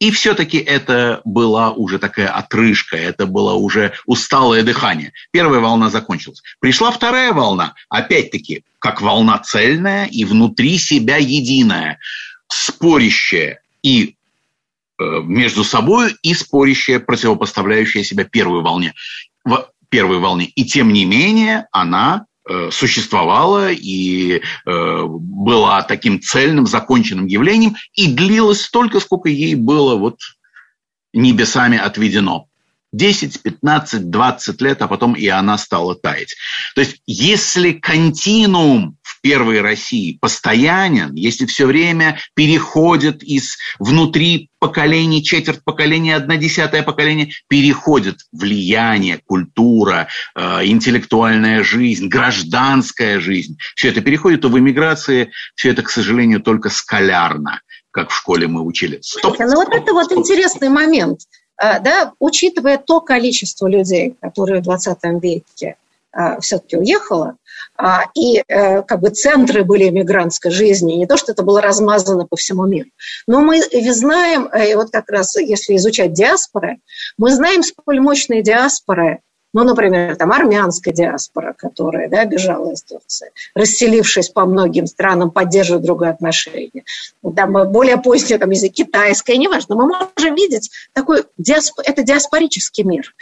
[0.00, 5.12] и все-таки это была уже такая отрыжка, это было уже усталое дыхание.
[5.30, 6.42] Первая волна закончилась.
[6.60, 11.98] Пришла вторая волна, опять-таки, как волна цельная и внутри себя единая,
[12.48, 14.16] спорящая и
[14.98, 18.94] э, между собой и спорящая, противопоставляющая себя первой волне.
[19.44, 20.46] В первой волне.
[20.46, 22.26] И тем не менее она
[22.70, 24.40] существовала и э,
[25.06, 30.18] была таким цельным, законченным явлением и длилась столько, сколько ей было вот
[31.12, 32.48] небесами отведено.
[32.92, 36.36] 10, 15, 20 лет, а потом и она стала таять.
[36.76, 45.64] То есть, если континуум первой России постоянен, если все время переходит из внутри поколений, четверть
[45.64, 54.42] поколения, одна десятая поколение, переходит влияние, культура, э, интеллектуальная жизнь, гражданская жизнь, все это переходит,
[54.42, 58.98] то в эмиграции все это, к сожалению, только скалярно как в школе мы учили.
[59.02, 61.20] Стоп, ну вот это вот интересный момент–
[61.56, 65.76] а, да, учитывая то количество людей, которые в 20 веке
[66.40, 67.36] все-таки уехало,
[67.76, 72.26] а, и э, как бы центры были иммигрантской жизни, не то, что это было размазано
[72.26, 72.88] по всему миру.
[73.26, 76.78] Но мы знаем, э, и вот как раз если изучать диаспоры,
[77.18, 79.20] мы знаем, сколь мощные диаспоры
[79.54, 85.80] ну, например, там армянская диаспора, которая да, бежала из Турции, расселившись по многим странам, поддерживая
[85.80, 86.84] другое отношение.
[87.34, 89.76] Там более позднее там, язык китайская, неважно.
[89.76, 91.78] Мы можем видеть такой, диасп...
[91.84, 93.14] это диаспорический мир.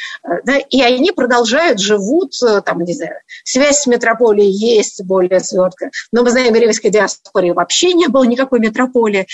[0.45, 2.33] Да, и они продолжают, живут,
[2.65, 5.91] там, не знаю, связь с метрополией есть более сводка.
[6.13, 9.27] Но мы знаем, в римской диаспоре вообще не было никакой метрополии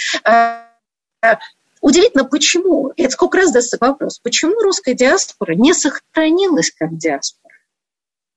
[1.81, 7.49] Удивительно, почему, это сколько раз дастся вопрос, почему русская диаспора не сохранилась как диаспора?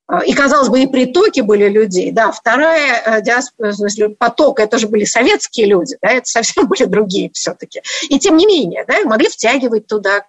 [0.07, 2.11] А, и, казалось бы, и притоки были людей.
[2.11, 6.67] Да, вторая э, диаспора, в смысле, поток, это же были советские люди, да, это совсем
[6.67, 7.81] были другие все-таки.
[8.09, 10.25] И тем не менее, да, могли втягивать туда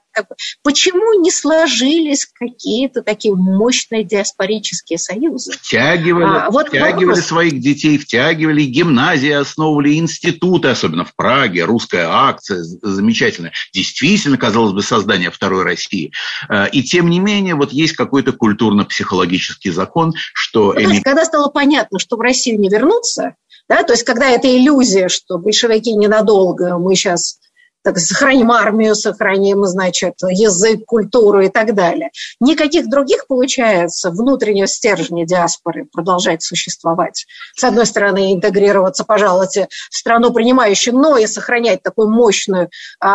[0.62, 5.52] Почему не сложились какие-то такие мощные диаспорические союзы?
[5.52, 7.26] Втягивали, а, вот втягивали вопрос.
[7.26, 13.52] своих детей, втягивали гимназии, основывали институты, особенно в Праге, русская акция замечательная.
[13.72, 16.12] Действительно, казалось бы, создание второй России.
[16.48, 20.74] А, и тем не менее, вот есть какой-то культурно-психологический закон, что...
[20.74, 23.34] Ну, то есть, когда стало понятно, что в Россию не вернуться,
[23.68, 27.38] да, то есть когда эта иллюзия, что большевики ненадолго, мы сейчас
[27.82, 32.10] так, сохраним армию, сохраним, значит, язык, культуру и так далее.
[32.40, 37.26] Никаких других, получается, внутреннего стержня диаспоры продолжать существовать.
[37.54, 42.70] С одной стороны, интегрироваться, пожалуйте, в страну принимающую, но и сохранять такое мощное
[43.02, 43.08] э,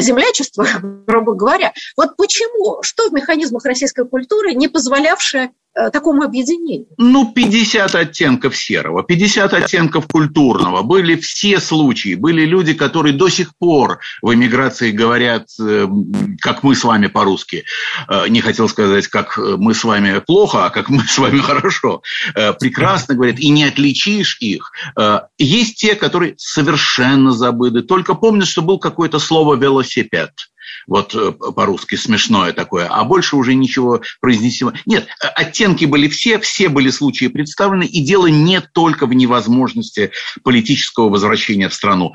[0.00, 0.66] землячество,
[1.06, 1.72] грубо говоря.
[1.96, 2.82] Вот почему?
[2.82, 5.50] Что в механизмах российской культуры, не позволявшее
[5.92, 6.86] такому объединению?
[6.98, 10.82] Ну, 50 оттенков серого, 50 оттенков культурного.
[10.82, 12.14] Были все случаи.
[12.14, 15.86] Были люди, которые до сих пор в эмиграции говорят, э,
[16.40, 17.64] как мы с вами по-русски.
[18.08, 22.02] Э, не хотел сказать, как мы с вами плохо, а как мы с вами хорошо.
[22.60, 24.72] Прекрасно говорят, и не отличишь их.
[25.38, 27.82] Есть те, которые совершенно забыты.
[27.82, 30.30] Только помнят, что был какое-то слово «велосипед»
[30.86, 34.72] вот э, по-русски смешное такое, а больше уже ничего произнесено.
[34.86, 40.12] Нет, э, оттенки были все, все были случаи представлены, и дело не только в невозможности
[40.42, 42.12] политического возвращения в страну.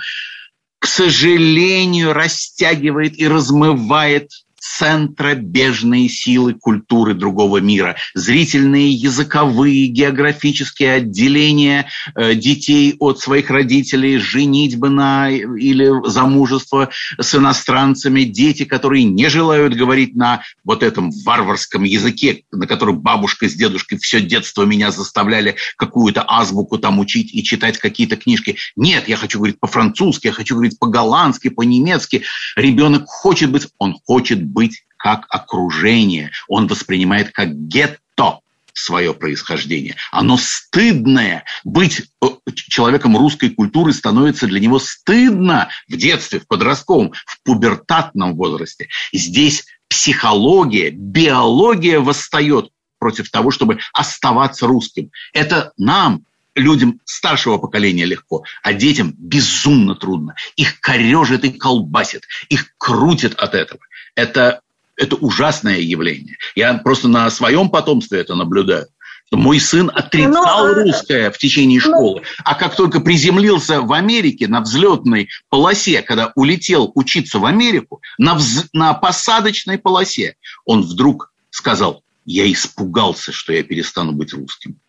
[0.79, 4.32] К сожалению, растягивает и размывает
[4.77, 14.89] центробежные силы культуры другого мира, зрительные, языковые, географические отделения э, детей от своих родителей, женитьбы
[14.89, 22.43] на или замужество с иностранцами, дети, которые не желают говорить на вот этом варварском языке,
[22.51, 27.79] на котором бабушка с дедушкой все детство меня заставляли какую-то азбуку там учить и читать
[27.79, 28.58] какие-то книжки.
[28.75, 32.23] Нет, я хочу говорить по-французски, я хочу говорить по-голландски, по-немецки.
[32.55, 34.58] Ребенок хочет быть, он хочет быть
[34.97, 38.39] как окружение, он воспринимает как гетто
[38.73, 39.95] свое происхождение.
[40.11, 41.43] Оно стыдное.
[41.63, 48.35] Быть э, человеком русской культуры становится для него стыдно в детстве, в подростковом, в пубертатном
[48.35, 48.87] возрасте.
[49.12, 55.12] Здесь психология, биология восстает против того, чтобы оставаться русским.
[55.33, 56.23] Это нам,
[56.60, 60.35] людям старшего поколения легко, а детям безумно трудно.
[60.55, 63.81] Их корежит и колбасит, их крутит от этого.
[64.15, 64.62] Это
[64.95, 66.35] Это ужасное явление.
[66.55, 68.87] Я просто на своем потомстве это наблюдаю.
[69.31, 73.93] Мой сын отрицал Но, ну, русское в течение ну, школы, а как только приземлился в
[73.93, 78.65] Америке на взлетной полосе, когда улетел учиться в Америку, на, вз...
[78.73, 80.35] на посадочной полосе,
[80.65, 84.79] он вдруг сказал, я испугался, что я перестану быть русским.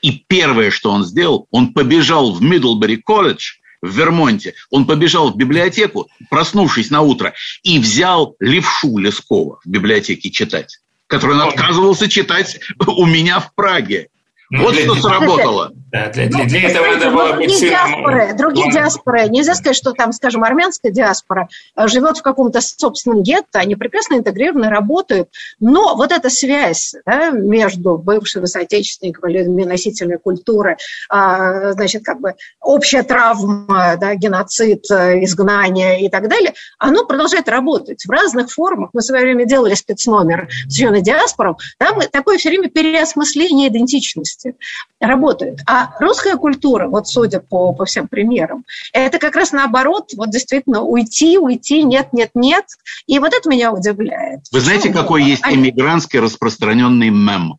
[0.00, 5.36] И первое, что он сделал, он побежал в Мидлбери колледж в Вермонте, он побежал в
[5.36, 10.78] библиотеку, проснувшись на утро, и взял левшу Лескова в библиотеке читать
[11.12, 14.08] который он отказывался читать у меня в Праге.
[14.52, 15.72] Ну, вот для, что сработало.
[15.90, 19.28] Да, для, для, для ну, этого надо было быть другие диаспоры, другие диаспоры.
[19.30, 24.16] Нельзя сказать, что там, скажем, армянская диаспора э, живет в каком-то собственном гетто, они прекрасно
[24.16, 25.30] интегрированы, работают.
[25.58, 30.76] Но вот эта связь да, между бывшими соотечественниками, людьми носителями культуры,
[31.08, 37.48] а, значит, как бы общая травма, да, геноцид, э, изгнание и так далее, оно продолжает
[37.48, 38.90] работать в разных формах.
[38.92, 41.56] Мы в свое время делали спецномер с юной диаспором.
[41.78, 44.54] Там такое все время переосмысление идентичности области
[45.00, 45.60] работают.
[45.66, 50.82] А русская культура, вот судя по, по всем примерам, это как раз наоборот, вот действительно
[50.82, 52.64] уйти, уйти, нет, нет, нет.
[53.06, 54.40] И вот это меня удивляет.
[54.52, 55.02] Вы знаете, Почему?
[55.02, 57.56] какой есть эмигрантский распространенный мем?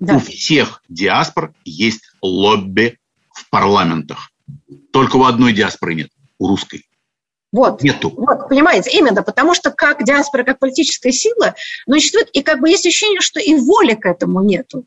[0.00, 0.16] Да.
[0.16, 2.98] У всех диаспор есть лобби
[3.32, 4.30] в парламентах.
[4.92, 6.08] Только у одной диаспоры нет,
[6.38, 6.84] у русской.
[7.52, 8.10] Вот, Нету.
[8.16, 11.54] вот, понимаете, именно потому что как диаспора, как политическая сила,
[11.86, 14.86] но существует, и как бы есть ощущение, что и воли к этому нету.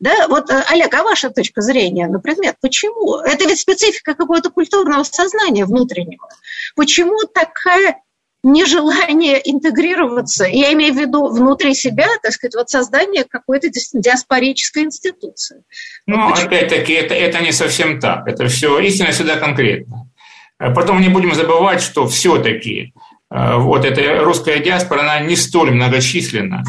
[0.00, 2.56] Да, вот, э, Олег, а ваша точка зрения на предмет?
[2.60, 3.16] Почему?
[3.18, 6.28] Это ведь специфика какого-то культурного сознания внутреннего.
[6.76, 8.00] Почему такая
[8.44, 15.64] нежелание интегрироваться, я имею в виду внутри себя, так сказать, вот создание какой-то диаспорической институции.
[16.06, 18.28] Ну, вот опять-таки, это, это не совсем так.
[18.28, 20.10] Это все истинно всегда конкретно.
[20.58, 22.92] А потом не будем забывать, что все-таки
[23.30, 26.62] э, вот эта русская диаспора, она не столь многочисленна,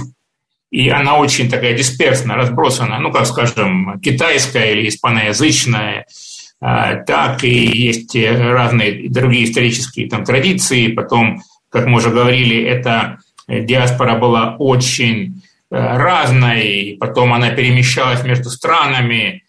[0.72, 6.06] и она очень такая дисперсная, разбросана, ну, как, скажем, китайская или испаноязычная,
[6.62, 10.88] а, так и есть разные другие исторические там, традиции.
[10.88, 18.50] Потом, как мы уже говорили, эта диаспора была очень э, разной, потом она перемещалась между
[18.50, 19.44] странами.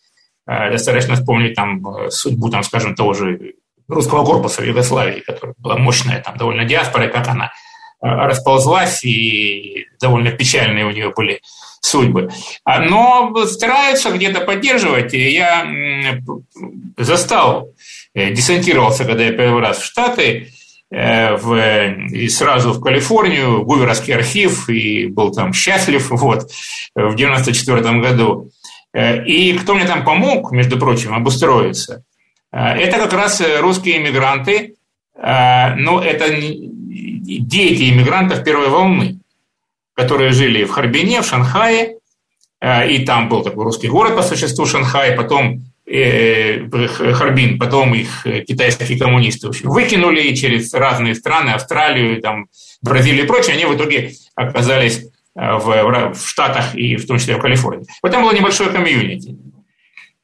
[0.47, 3.55] Э, достаточно вспомнить там судьбу, там, скажем, того же
[3.89, 7.53] русского корпуса в Югославии, которая была мощная там довольно диаспора, как она
[8.15, 11.41] расползлась, и довольно печальные у нее были
[11.81, 12.31] судьбы.
[12.65, 15.13] А, но стараются где-то поддерживать.
[15.13, 15.67] Я
[16.97, 17.71] застал,
[18.15, 20.49] э, десантировался, когда я первый раз в Штаты,
[20.91, 21.55] э, в,
[22.13, 26.51] и сразу в Калифорнию, Гуверовский архив, и был там счастлив вот,
[26.95, 28.51] в 94 году.
[28.93, 32.03] Э, и кто мне там помог, между прочим, обустроиться,
[32.53, 34.77] это как раз русские иммигранты,
[35.15, 36.33] но это
[36.97, 39.19] дети иммигрантов первой волны,
[39.95, 41.97] которые жили в Харбине, в Шанхае,
[42.61, 48.27] э, и там был такой русский город по существу Шанхай, потом э, Харбин, потом их
[48.47, 52.47] китайские коммунисты общем, выкинули через разные страны, Австралию, там,
[52.83, 57.37] Бразилию и прочее, они в итоге оказались э, в, в Штатах и в том числе
[57.37, 57.87] в Калифорнии.
[58.03, 59.37] Вот там было небольшое комьюнити.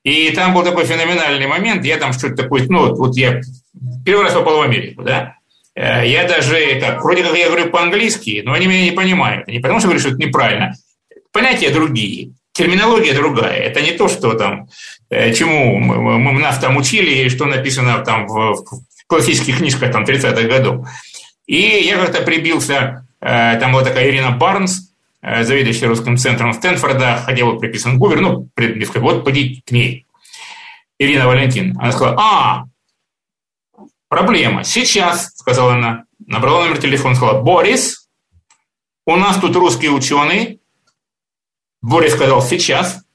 [0.05, 3.41] И там был такой феноменальный момент, я там что-то такое, ну, вот я
[4.05, 5.42] первый раз попал в Америку, да, Э,
[5.75, 9.49] я даже, это, вроде как я говорю по-английски, но они меня не понимают.
[9.49, 10.75] Не потому что говорю, что это неправильно.
[11.33, 13.59] Понятия другие, терминология другая.
[13.59, 14.69] Это не то, что там,
[15.11, 20.05] э, чему мы, мы нас там учили, что написано там в, в классических книжках там
[20.05, 20.87] 30-х годов.
[21.47, 24.93] И я как-то прибился, э, там была такая Ирина Барнс,
[25.23, 28.49] заведующая русским центром Стэнфорда, хотя вот приписан Гувер, ну,
[28.97, 30.05] вот поди к ней.
[30.99, 31.77] Ирина Валентин.
[31.79, 32.65] Она сказала, а,
[34.13, 34.63] Проблема.
[34.63, 38.11] Сейчас, сказала она, набрала номер телефона, сказала, Борис,
[39.07, 40.61] у нас тут русский ученый.
[41.81, 43.07] Борис сказал, сейчас.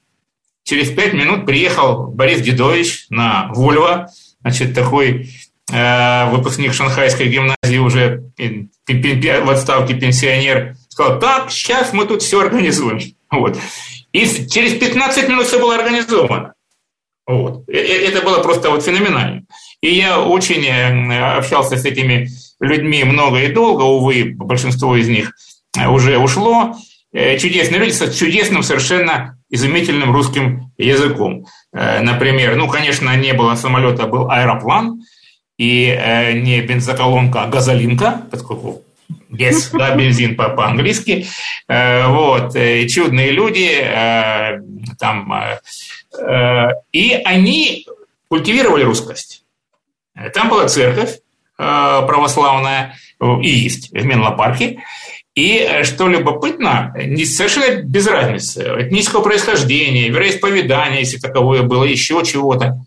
[0.64, 4.08] Через пять минут приехал Борис Дедович на Вольво,
[4.40, 5.30] значит, такой
[5.72, 12.98] э, выпускник шанхайской гимназии, уже в отставке пенсионер, сказал, так, сейчас мы тут все организуем.
[13.30, 13.56] Вот.
[14.10, 16.54] И через 15 минут все было организовано.
[17.24, 17.68] Вот.
[17.68, 19.44] Э, э, это было просто вот феноменально.
[19.80, 22.28] И я очень э, общался с этими
[22.60, 25.32] людьми много и долго, увы, большинство из них
[25.88, 26.74] уже ушло.
[27.12, 31.46] Чудесные люди с чудесным, совершенно изумительным русским языком.
[31.72, 35.00] Например, ну, конечно, не было самолета, был аэроплан,
[35.56, 38.82] и не бензоколонка, а газолинка, поскольку
[39.30, 41.26] без, да, бензин по-английски.
[41.68, 42.54] Вот,
[42.88, 43.86] чудные люди,
[44.98, 45.32] там
[46.16, 47.86] Э, и они
[48.28, 49.44] культивировали русскость.
[50.34, 51.20] Там была церковь э,
[51.58, 54.80] православная, и есть в Менло-парке.
[55.34, 56.94] И, э, что любопытно,
[57.24, 62.80] совершенно без разницы, этнического происхождения, вероисповедания, если таковое было, еще чего-то.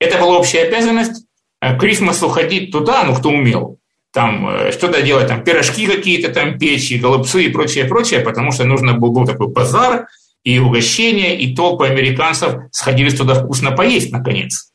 [0.00, 1.24] Это была общая обязанность
[1.60, 3.78] к Крисмасу ходить туда, ну, кто умел,
[4.12, 8.64] там э, что-то делать, там пирожки какие-то там печи, голубцы и прочее, прочее, потому что
[8.64, 10.08] нужно был, был такой базар,
[10.44, 14.71] и угощения, и толпы американцев сходились туда вкусно поесть, наконец.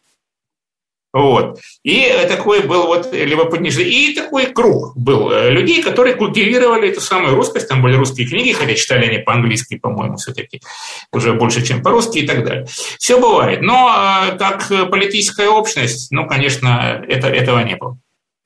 [1.13, 1.59] Вот.
[1.83, 7.35] И такой был вот любопытнейший, и такой круг был э, людей, которые культивировали эту самую
[7.35, 10.61] русскость, там были русские книги, хотя читали они по-английски, по-моему, все-таки
[11.13, 12.67] уже больше, чем по-русски и так далее.
[12.99, 17.97] Все бывает, но э, как политическая общность, ну, конечно, это, этого не было.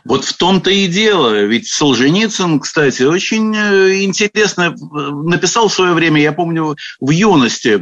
[0.03, 1.43] Вот в том-то и дело.
[1.43, 4.75] Ведь Солженицын, кстати, очень э, интересно
[5.25, 7.79] написал в свое время, я помню, в юности,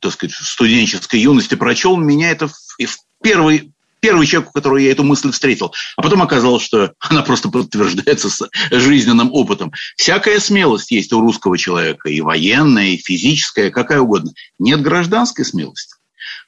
[0.00, 3.73] так сказать, в студенческой юности, прочел меня это в, в первый
[4.04, 5.72] первый человек, у которого я эту мысль встретил.
[5.96, 9.72] А потом оказалось, что она просто подтверждается с жизненным опытом.
[9.96, 14.32] Всякая смелость есть у русского человека, и военная, и физическая, какая угодно.
[14.58, 15.94] Нет гражданской смелости.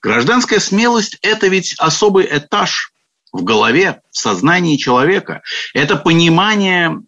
[0.03, 2.93] Гражданская смелость– это ведь особый этаж
[3.33, 5.41] в голове, в сознании человека.
[5.73, 7.01] Это понимание,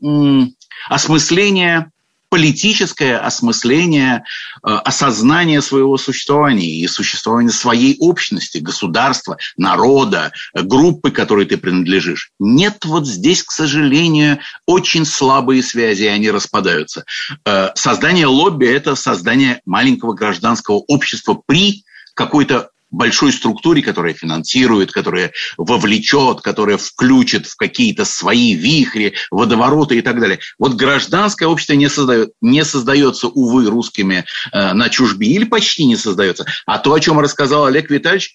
[0.88, 1.90] осмысление
[2.28, 4.24] политическое осмысление,
[4.62, 12.30] э, осознание своего существования и существования своей общности, государства, народа, группы, которой ты принадлежишь.
[12.38, 17.04] Нет вот здесь, к сожалению, очень слабые связи, и они распадаются.
[17.44, 25.32] Э, создание лобби– это создание маленького гражданского общества при какой-то большой структуре, которая финансирует, которая
[25.56, 30.38] вовлечет, которая включит в какие-то свои вихри, водовороты и так далее.
[30.58, 35.96] Вот гражданское общество не, создает, не создается, увы, русскими э, на чужбе или почти не
[35.96, 36.46] создается.
[36.66, 38.34] А то, о чем рассказал Олег Витальевич,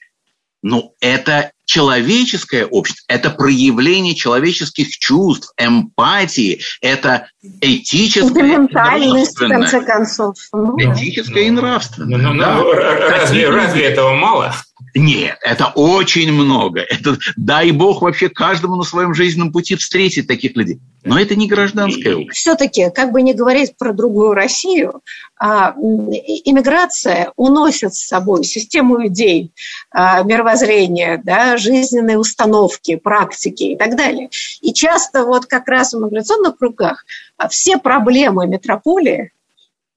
[0.61, 7.27] ну, это человеческое общество, это проявление человеческих чувств, эмпатии, это
[7.61, 9.57] этическое и нравственное.
[9.57, 10.35] в конце концов.
[10.51, 12.17] Ну, этическое и нравственное.
[12.17, 12.57] Ну, ну, да.
[12.57, 14.53] ну, разве, разве этого мало?
[14.95, 16.81] Нет, это очень много.
[16.81, 20.79] Это, дай бог вообще каждому на своем жизненном пути встретить таких людей.
[21.03, 22.33] Но это не гражданское общество.
[22.33, 25.01] Все-таки, как бы не говорить про другую Россию,
[25.37, 29.51] а, иммиграция уносит с собой систему идей,
[29.91, 34.29] а, мировоззрения, да, жизненные установки, практики и так далее.
[34.61, 37.05] И часто вот как раз в миграционных кругах
[37.37, 39.31] а, все проблемы метрополии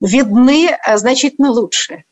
[0.01, 2.05] видны значительно лучше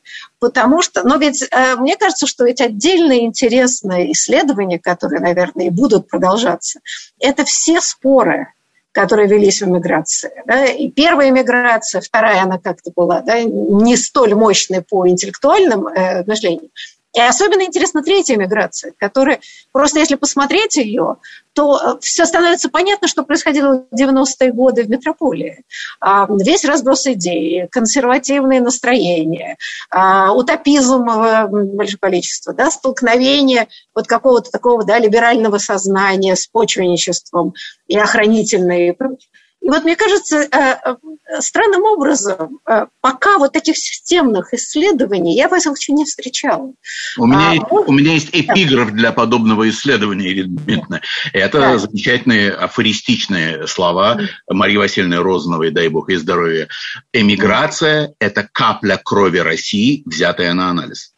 [0.44, 5.70] потому что, но ведь э, мне кажется, что эти отдельные интересные исследования, которые, наверное, и
[5.70, 6.80] будут продолжаться,
[7.18, 8.48] это все споры,
[8.92, 10.32] которые велись в эмиграции.
[10.46, 10.66] Да?
[10.66, 16.68] И первая эмиграция, вторая, она как-то была да, не столь мощной по интеллектуальным э, мышлениям.
[17.14, 19.40] И особенно интересна третья миграция, которая
[19.72, 21.16] просто если посмотреть ее,
[21.52, 25.64] то э, все становится понятно, что происходило в 90-е годы в метрополии.
[26.00, 29.58] А, весь разброс идей, консервативные настроения,
[29.90, 37.54] а, утопизм большое количество, да, столкновение вот какого-то такого да, либерального сознания с почвенничеством
[37.86, 39.30] и охранительной и прочее.
[39.64, 45.48] И вот мне кажется, э, э, странным образом, э, пока вот таких системных исследований я,
[45.48, 46.74] во всяком случае, не встречала.
[47.16, 51.00] У меня, а, есть, у меня есть эпиграф для подобного исследования, Ирина.
[51.32, 51.78] Это да.
[51.78, 56.68] замечательные афористичные слова Марии Васильевны Розановой, дай бог ей здоровья.
[57.14, 61.13] Эмиграция– это капля крови России, взятая на анализ.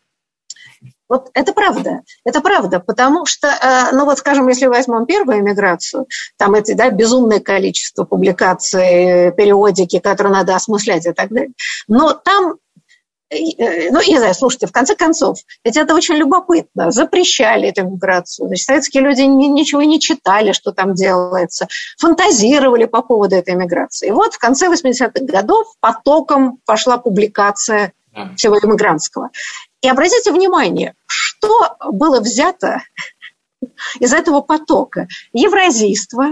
[1.09, 6.07] Вот это правда, это правда, потому что, э, ну вот, скажем, если возьмем первую эмиграцию,
[6.37, 11.53] там эти, да, безумное количество публикаций, периодики, которые надо осмыслять и так далее,
[11.87, 12.57] но там
[13.31, 16.91] э, ну, не знаю, слушайте, в конце концов, ведь это очень любопытно.
[16.91, 18.49] Запрещали эту миграцию.
[18.49, 24.09] Значит, советские люди ничего не читали, что там делается, фантазировали по поводу этой миграции.
[24.09, 27.93] И вот в конце 80-х годов потоком пошла публикация
[28.37, 29.31] всего иммигрантского.
[29.87, 32.83] И обратите внимание, что было взято
[34.01, 35.07] из этого потока?
[35.33, 36.31] Евразийство,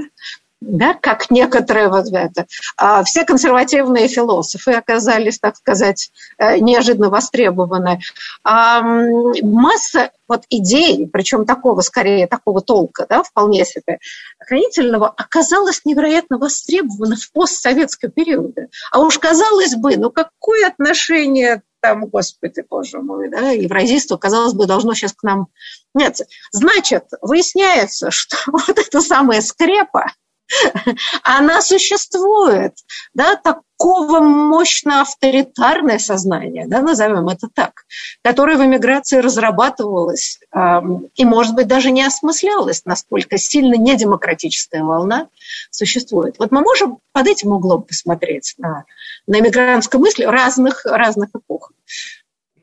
[0.61, 2.47] да, как некоторые вот это.
[2.77, 8.01] А все консервативные философы оказались, так сказать, э, неожиданно востребованы.
[8.43, 14.01] А масса вот идей, причем такого, скорее, такого толка, да, вполне себе
[14.41, 18.57] хранительного, оказалась невероятно востребована в постсоветский период.
[18.91, 24.67] А уж казалось бы, ну какое отношение там, господи, боже мой, да, евразийство, казалось бы,
[24.67, 25.49] должно сейчас к нам...
[25.93, 26.19] Нет,
[26.51, 30.07] значит, выясняется, что вот эта самая скрепа,
[31.23, 32.75] она существует,
[33.15, 37.85] да, такого мощно авторитарное сознание, да, назовем это так,
[38.23, 40.81] которое в эмиграции разрабатывалось э,
[41.15, 45.29] и, может быть, даже не осмыслялось, насколько сильно недемократическая волна
[45.71, 46.37] существует.
[46.39, 48.85] Вот мы можем под этим углом посмотреть на,
[49.27, 51.73] на эмигрантскую мысль разных, разных эпох.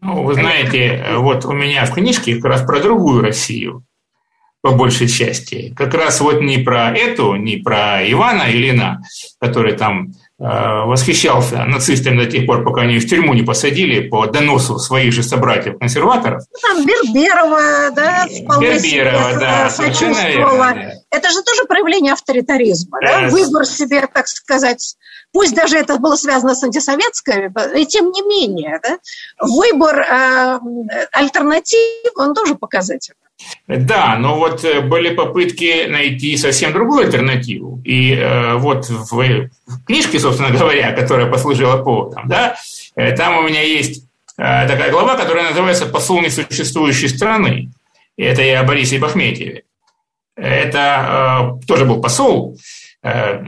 [0.01, 3.83] Ну, вы знаете, вот у меня в книжке как раз про другую Россию
[4.61, 5.73] по большей части.
[5.75, 9.01] Как раз вот не про эту, не про Ивана Ильина,
[9.39, 14.27] который там э, восхищался нацистами до тех пор, пока они в тюрьму не посадили по
[14.27, 16.43] доносу своих же собратьев-консерваторов.
[16.51, 18.27] Ну, там Берберова, да,
[18.59, 20.93] Берберова, да, совершенно верно.
[21.09, 23.23] Это же тоже проявление авторитаризма, да?
[23.23, 24.95] Э, Выбор себе, так сказать,
[25.31, 28.97] пусть даже это было связано с антисоветской, и тем не менее, да?
[29.39, 30.59] выбор э,
[31.11, 33.17] альтернатив, он тоже показательный.
[33.67, 37.81] Да, но вот э, были попытки найти совсем другую альтернативу.
[37.83, 42.55] И э, вот в, в книжке, собственно говоря, которая послужила поводом, да,
[42.95, 44.05] э, там у меня есть
[44.37, 47.71] э, такая глава, которая называется «Посол несуществующей страны».
[48.17, 49.63] И это я о Борисе Бахметьеве.
[50.35, 52.57] Это э, тоже был посол,
[53.03, 53.41] э,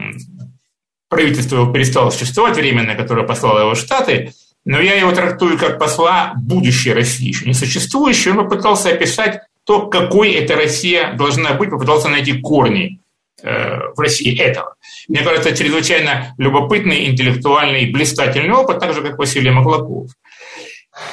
[1.14, 4.34] правительство его перестало существовать временно, которое послало его в Штаты,
[4.66, 8.32] но я его трактую как посла будущей России, еще не существующей.
[8.32, 13.00] Он попытался описать то, какой эта Россия должна быть, попытался найти корни
[13.42, 14.76] э, в России этого.
[15.08, 20.12] Мне кажется, это чрезвычайно любопытный, интеллектуальный, блистательный опыт, так же, как Василий Маклаков.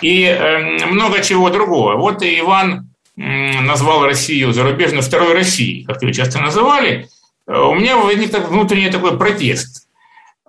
[0.01, 1.97] И э, много чего другого.
[1.97, 2.87] Вот и Иван
[3.17, 7.09] назвал Россию зарубежной второй Россией, как ее часто называли.
[7.47, 9.89] Э, у меня возник внутренний такой протест.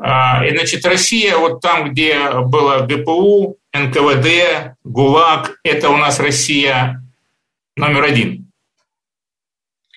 [0.04, 7.04] А, и, значит, Россия, вот там, где было ГПУ, НКВД, ГУЛАГ, это у нас Россия
[7.76, 8.52] номер один.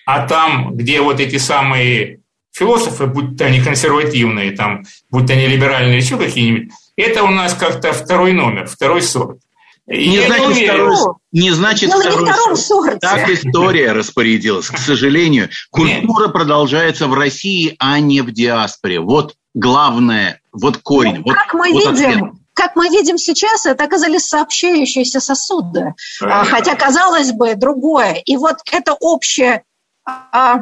[0.05, 2.19] А там, где вот эти самые
[2.51, 7.55] философы, будь то они консервативные, там, будь то они либеральные, еще какие-нибудь, это у нас
[7.55, 9.39] как-то второй номер, второй сорт.
[9.87, 10.95] Не значит, не, второй,
[11.31, 12.99] не значит Дело второй не сорт.
[12.99, 14.67] Так история распорядилась.
[14.67, 16.33] К сожалению, культура Нет.
[16.33, 18.99] продолжается в России, а не в диаспоре.
[18.99, 21.17] Вот главное, вот корень.
[21.17, 25.93] Ну, вот, как мы вот видим, ответ как мы видим сейчас, это оказались сообщающиеся сосуды,
[26.21, 28.13] а, хотя, казалось бы, другое.
[28.25, 29.63] И вот это общая
[30.05, 30.61] а,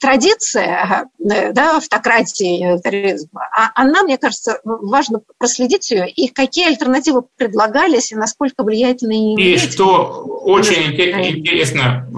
[0.00, 7.22] традиция э, да, автократии, туризма, а, она, мне кажется, важно проследить ее, и какие альтернативы
[7.36, 12.08] предлагались, и насколько влиятельные И что очень интересно,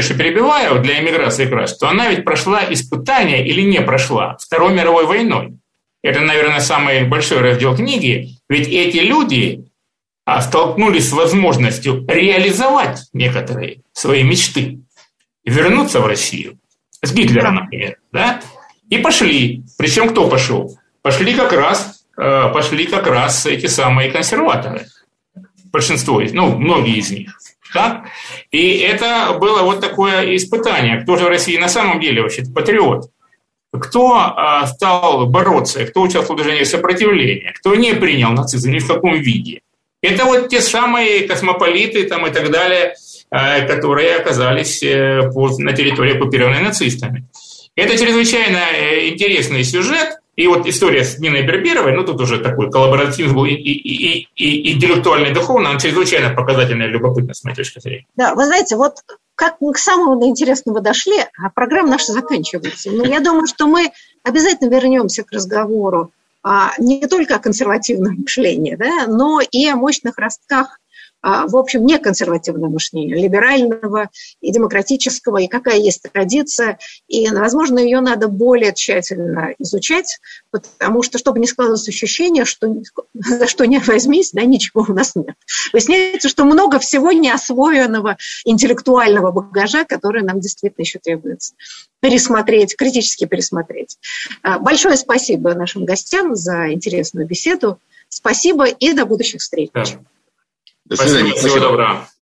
[0.00, 4.74] что перебиваю, для иммиграции как раз, что она ведь прошла испытание или не прошла Второй
[4.74, 5.59] мировой войной.
[6.02, 8.36] Это, наверное, самый большой раздел книги.
[8.48, 9.70] Ведь эти люди
[10.24, 14.80] а, столкнулись с возможностью реализовать некоторые свои мечты,
[15.44, 16.58] вернуться в Россию,
[17.02, 18.40] с Гитлером, например, да,
[18.88, 19.62] и пошли.
[19.78, 20.78] Причем кто пошел?
[21.02, 24.86] Пошли как раз, э, пошли как раз эти самые консерваторы.
[25.72, 27.38] Большинство, ну, многие из них.
[27.72, 28.06] Так?
[28.50, 31.00] И это было вот такое испытание.
[31.02, 33.10] Кто же в России на самом деле вообще патриот?
[33.72, 38.86] Кто а, стал бороться, кто участвовал в движении сопротивления, кто не принял нацизм ни в
[38.86, 39.60] каком виде.
[40.02, 42.94] Это вот те самые космополиты там, и так далее,
[43.30, 45.20] а, которые оказались э,
[45.58, 47.26] на территории, оккупированной нацистами.
[47.76, 52.70] Это чрезвычайно э, интересный сюжет, и вот история с Ниной Берберовой, ну тут уже такой
[52.70, 57.44] коллаборативный был и, и, и, и интеллектуально, и духовно, она чрезвычайно показательная и любопытная, с
[57.44, 58.06] моей точки зрения.
[58.16, 58.94] Да, вы знаете, вот
[59.40, 62.90] как мы к самому интересному дошли, а программа наша заканчивается.
[62.90, 63.90] Но я думаю, что мы
[64.22, 66.12] обязательно вернемся к разговору
[66.42, 70.78] а, не только о консервативном мышлении, да, но и о мощных ростках
[71.22, 74.10] в общем, не консервативного мышления, либерального
[74.40, 76.78] и демократического, и какая есть традиция.
[77.08, 80.18] И, возможно, ее надо более тщательно изучать,
[80.50, 82.74] потому что, чтобы не складывалось ощущение, что
[83.14, 85.34] за что не возьмись, да, ничего у нас нет.
[85.72, 91.54] Выясняется, что много всего неосвоенного интеллектуального багажа, который нам действительно еще требуется
[92.00, 93.98] пересмотреть, критически пересмотреть.
[94.42, 97.78] А, большое спасибо нашим гостям за интересную беседу.
[98.08, 99.70] Спасибо и до будущих встреч.
[99.72, 99.84] Да.
[100.90, 101.30] До свидания.
[101.30, 101.48] Спасибо.
[101.48, 102.10] Всего доброго.